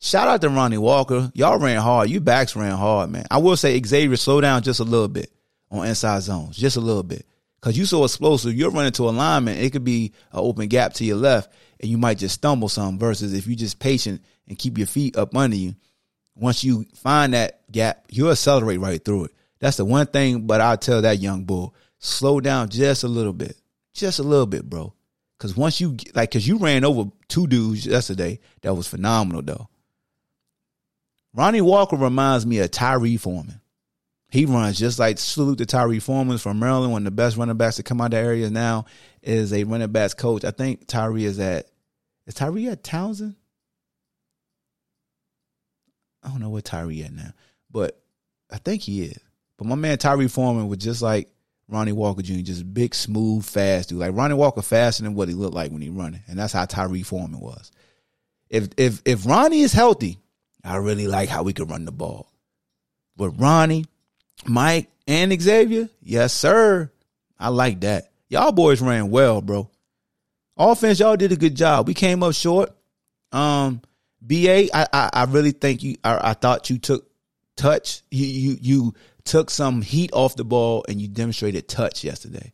[0.00, 1.30] Shout out to Ronnie Walker.
[1.34, 2.08] Y'all ran hard.
[2.08, 3.26] You backs ran hard, man.
[3.30, 5.30] I will say Xavier, slow down just a little bit
[5.70, 7.26] on inside zones, just a little bit.
[7.60, 9.60] Cause you so explosive, you're running to alignment.
[9.60, 12.98] It could be an open gap to your left, and you might just stumble some.
[12.98, 15.74] Versus if you just patient and keep your feet up under you,
[16.34, 19.30] once you find that gap, you'll accelerate right through it.
[19.60, 20.46] That's the one thing.
[20.46, 23.56] But I'll tell that young bull, slow down just a little bit,
[23.94, 24.92] just a little bit, bro.
[25.38, 29.68] Cause once you like, cause you ran over two dudes yesterday, that was phenomenal though.
[31.34, 33.60] Ronnie Walker reminds me of Tyree Foreman.
[34.30, 37.56] He runs just like salute to Tyree Foreman from Maryland, one of the best running
[37.56, 38.86] backs to come out of the area now
[39.22, 40.44] is a running backs coach.
[40.44, 41.66] I think Tyree is at
[42.26, 43.34] is Tyree at Towson?
[46.24, 47.32] I don't know where Tyree at now,
[47.70, 48.00] but
[48.50, 49.18] I think he is.
[49.56, 51.28] But my man Tyree Foreman was just like
[51.68, 53.98] Ronnie Walker Jr., just big, smooth, fast dude.
[53.98, 56.64] Like Ronnie Walker faster than what he looked like when he running, and that's how
[56.64, 57.70] Tyree Foreman was.
[58.48, 60.18] If if if Ronnie is healthy,
[60.62, 62.30] I really like how we can run the ball.
[63.16, 63.86] But Ronnie,
[64.46, 66.90] Mike, and Xavier, yes, sir.
[67.38, 68.10] I like that.
[68.28, 69.68] Y'all boys ran well, bro.
[70.56, 71.86] Offense, y'all did a good job.
[71.86, 72.70] We came up short.
[73.32, 73.82] Um,
[74.26, 75.96] BA, I I, I really think you.
[76.02, 77.10] I, I thought you took
[77.56, 78.02] touch.
[78.10, 78.94] You you you
[79.24, 82.52] took some heat off the ball and you demonstrated touch yesterday.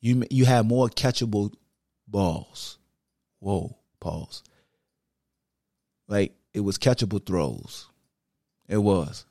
[0.00, 1.52] You you had more catchable
[2.06, 2.78] balls.
[3.40, 4.42] Whoa, pause.
[6.08, 7.86] Like it was catchable throws.
[8.68, 9.24] It was.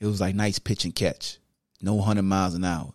[0.00, 1.38] It was like nice pitch and catch.
[1.80, 2.92] No 100 miles an hour.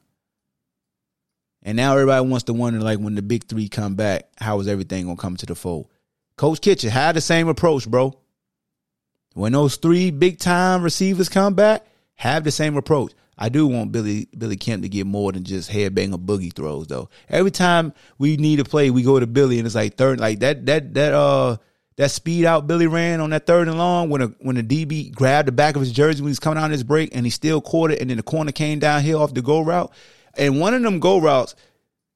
[1.64, 4.68] And now everybody wants to wonder, like, when the big three come back, how is
[4.68, 5.90] everything to come to the fold?
[6.38, 8.16] Coach Kitchings had the same approach, bro.
[9.34, 11.86] When those three big time receivers come back,
[12.16, 13.14] have the same approach.
[13.38, 17.10] I do want Billy Billy Kemp to get more than just headbanger boogie throws though.
[17.30, 20.40] Every time we need a play, we go to Billy and it's like third like
[20.40, 21.58] that that that uh
[21.98, 25.14] that speed out Billy ran on that third and long when a when the DB
[25.14, 27.30] grabbed the back of his jersey when he's coming out of his break and he
[27.30, 29.92] still caught it and then the corner came downhill off the go route.
[30.36, 31.56] And one of them go routes,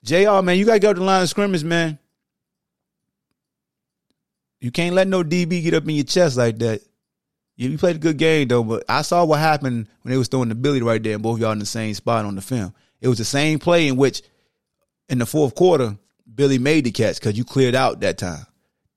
[0.03, 1.99] JR, man, you gotta go to the line of scrimmage, man.
[4.61, 6.81] You can't let no DB get up in your chest like that.
[7.57, 10.49] You played a good game though, but I saw what happened when they was throwing
[10.49, 12.73] the Billy right there and both y'all in the same spot on the film.
[13.01, 14.21] It was the same play in which
[15.09, 15.97] in the fourth quarter,
[16.33, 18.45] Billy made the catch because you cleared out that time.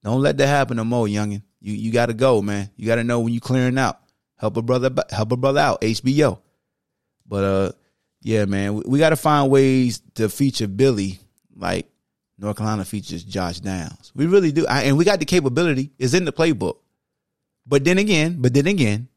[0.03, 1.43] Don't let that happen no more, youngin.
[1.61, 2.71] You you gotta go, man.
[2.77, 3.99] You gotta know when you clearing out.
[4.37, 5.81] Help a brother help a brother out.
[5.81, 6.39] HBO.
[7.27, 7.73] But uh
[8.21, 11.19] yeah, man, we, we gotta find ways to feature Billy
[11.57, 11.91] like
[12.39, 14.13] North Carolina features Josh Downs.
[14.15, 14.67] We really do.
[14.67, 15.93] I, and we got the capability.
[15.99, 16.79] It's in the playbook.
[17.67, 19.09] But then again, but then again,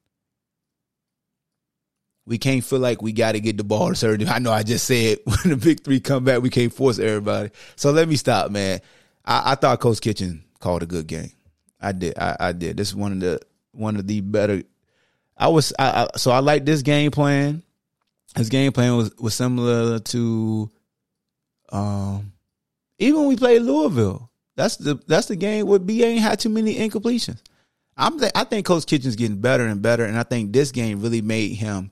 [2.25, 4.27] we can't feel like we got to get the ball to certain.
[4.27, 7.51] I know I just said when the big three come back, we can't force everybody.
[7.75, 8.81] So let me stop, man.
[9.25, 11.31] I, I thought Coach Kitchings called a good game.
[11.79, 12.17] I did.
[12.17, 12.77] I, I did.
[12.77, 13.39] This is one of the
[13.71, 14.63] one of the better.
[15.37, 17.63] I was I, I, so I like this game plan.
[18.35, 20.71] His game plan was was similar to,
[21.71, 22.33] um,
[22.99, 24.29] even when we played Louisville.
[24.55, 27.41] That's the that's the game where B ain't had too many incompletions.
[27.95, 31.01] I'm th- I think Coach Kitchings getting better and better, and I think this game
[31.01, 31.91] really made him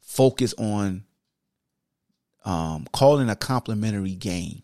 [0.00, 1.04] focus on
[2.44, 4.62] um, calling a complementary game.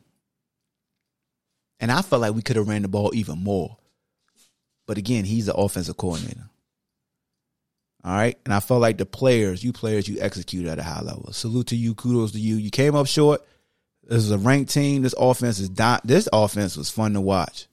[1.81, 3.77] And I felt like we could have ran the ball even more.
[4.86, 6.48] But again, he's the offensive coordinator.
[8.05, 8.39] All right.
[8.44, 11.32] And I felt like the players, you players, you executed at a high level.
[11.32, 11.94] Salute to you.
[11.94, 12.56] Kudos to you.
[12.56, 13.43] You came up short.
[14.04, 15.02] This is a ranked team.
[15.02, 17.66] This offense is not, this offense was fun to watch.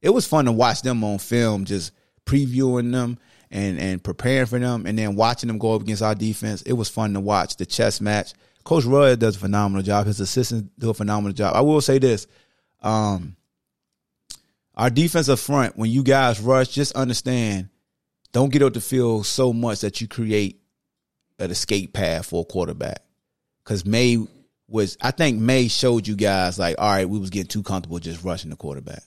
[0.00, 1.92] It was fun to watch them on film, just
[2.26, 3.18] previewing them
[3.50, 6.62] and, and preparing for them and then watching them go up against our defense.
[6.62, 8.32] It was fun to watch the chess match.
[8.64, 10.06] Coach Roy does a phenomenal job.
[10.06, 11.54] His assistants do a phenomenal job.
[11.54, 12.26] I will say this.
[12.80, 13.36] Um,
[14.74, 17.68] our defensive front, when you guys rush, just understand,
[18.32, 20.60] don't get up the field so much that you create
[21.38, 23.02] an escape path for a quarterback.
[23.62, 24.26] Because Maye
[24.68, 27.98] was I think Maye showed you guys like, all right, we was getting too comfortable
[27.98, 29.02] just rushing the quarterback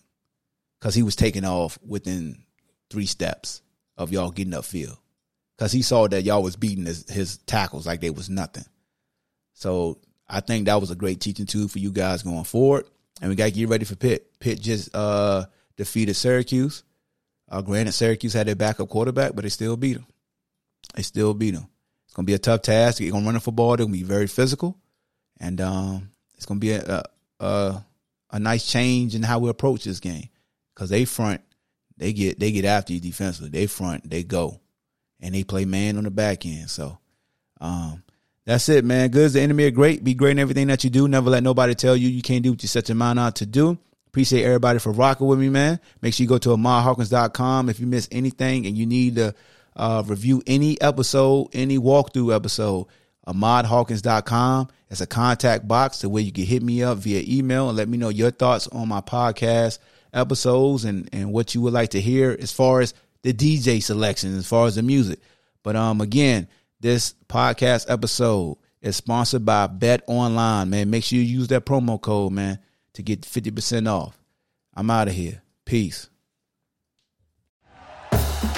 [0.80, 2.44] because he was taking off within
[2.90, 3.62] three steps
[3.98, 4.98] of y'all getting upfield
[5.58, 8.66] because he saw that y'all was beating his, his tackles like they was nothing.
[9.54, 12.86] So I think that was a great teaching tool for you guys going forward.
[13.22, 14.40] And we got to get ready for Pitt.
[14.40, 15.46] Pitt just uh,
[15.78, 16.84] defeated Syracuse.
[17.48, 20.06] Uh, granted, Syracuse had their backup quarterback, but they still beat them.
[20.96, 21.68] They still beat them.
[22.06, 22.98] It's gonna be a tough task.
[22.98, 23.78] They're gonna run the football.
[23.78, 24.78] They're gonna be very physical,
[25.40, 27.04] and um, it's gonna be a,
[27.40, 27.84] a,
[28.32, 30.30] a nice change in how we approach this game.
[30.76, 31.42] Cause they front,
[31.98, 33.50] they get they get after you defensively.
[33.50, 34.60] They front, they go,
[35.22, 36.70] and they play man on the back end.
[36.70, 36.98] So,
[37.62, 38.04] um,
[38.46, 39.10] that's it, man.
[39.10, 40.04] Good the enemy are great.
[40.04, 41.08] Be great in everything that you do.
[41.08, 43.46] Never let nobody tell you you can't do what you set your mind out to
[43.46, 43.78] do.
[44.08, 45.80] Appreciate everybody for rocking with me, man.
[46.02, 49.36] Make sure you go to AhmadHawkins.com if you miss anything and you need to
[49.76, 52.88] uh, review any episode, any walkthrough episode.
[53.28, 54.70] AhmadHawkins.com.
[54.90, 57.90] It's a contact box to where you can hit me up via email and let
[57.90, 59.80] me know your thoughts on my podcast
[60.14, 62.94] episodes and, and what you would like to hear as far as
[63.24, 65.20] the DJ selection, as far as the music.
[65.64, 66.48] But um, again,
[66.80, 70.90] this podcast episode is sponsored by BetOnline, man.
[70.92, 72.60] Make sure you use that promo code, man,
[72.94, 74.18] to get 50% off.
[74.76, 75.42] I'm out of here.
[75.66, 76.10] Peace.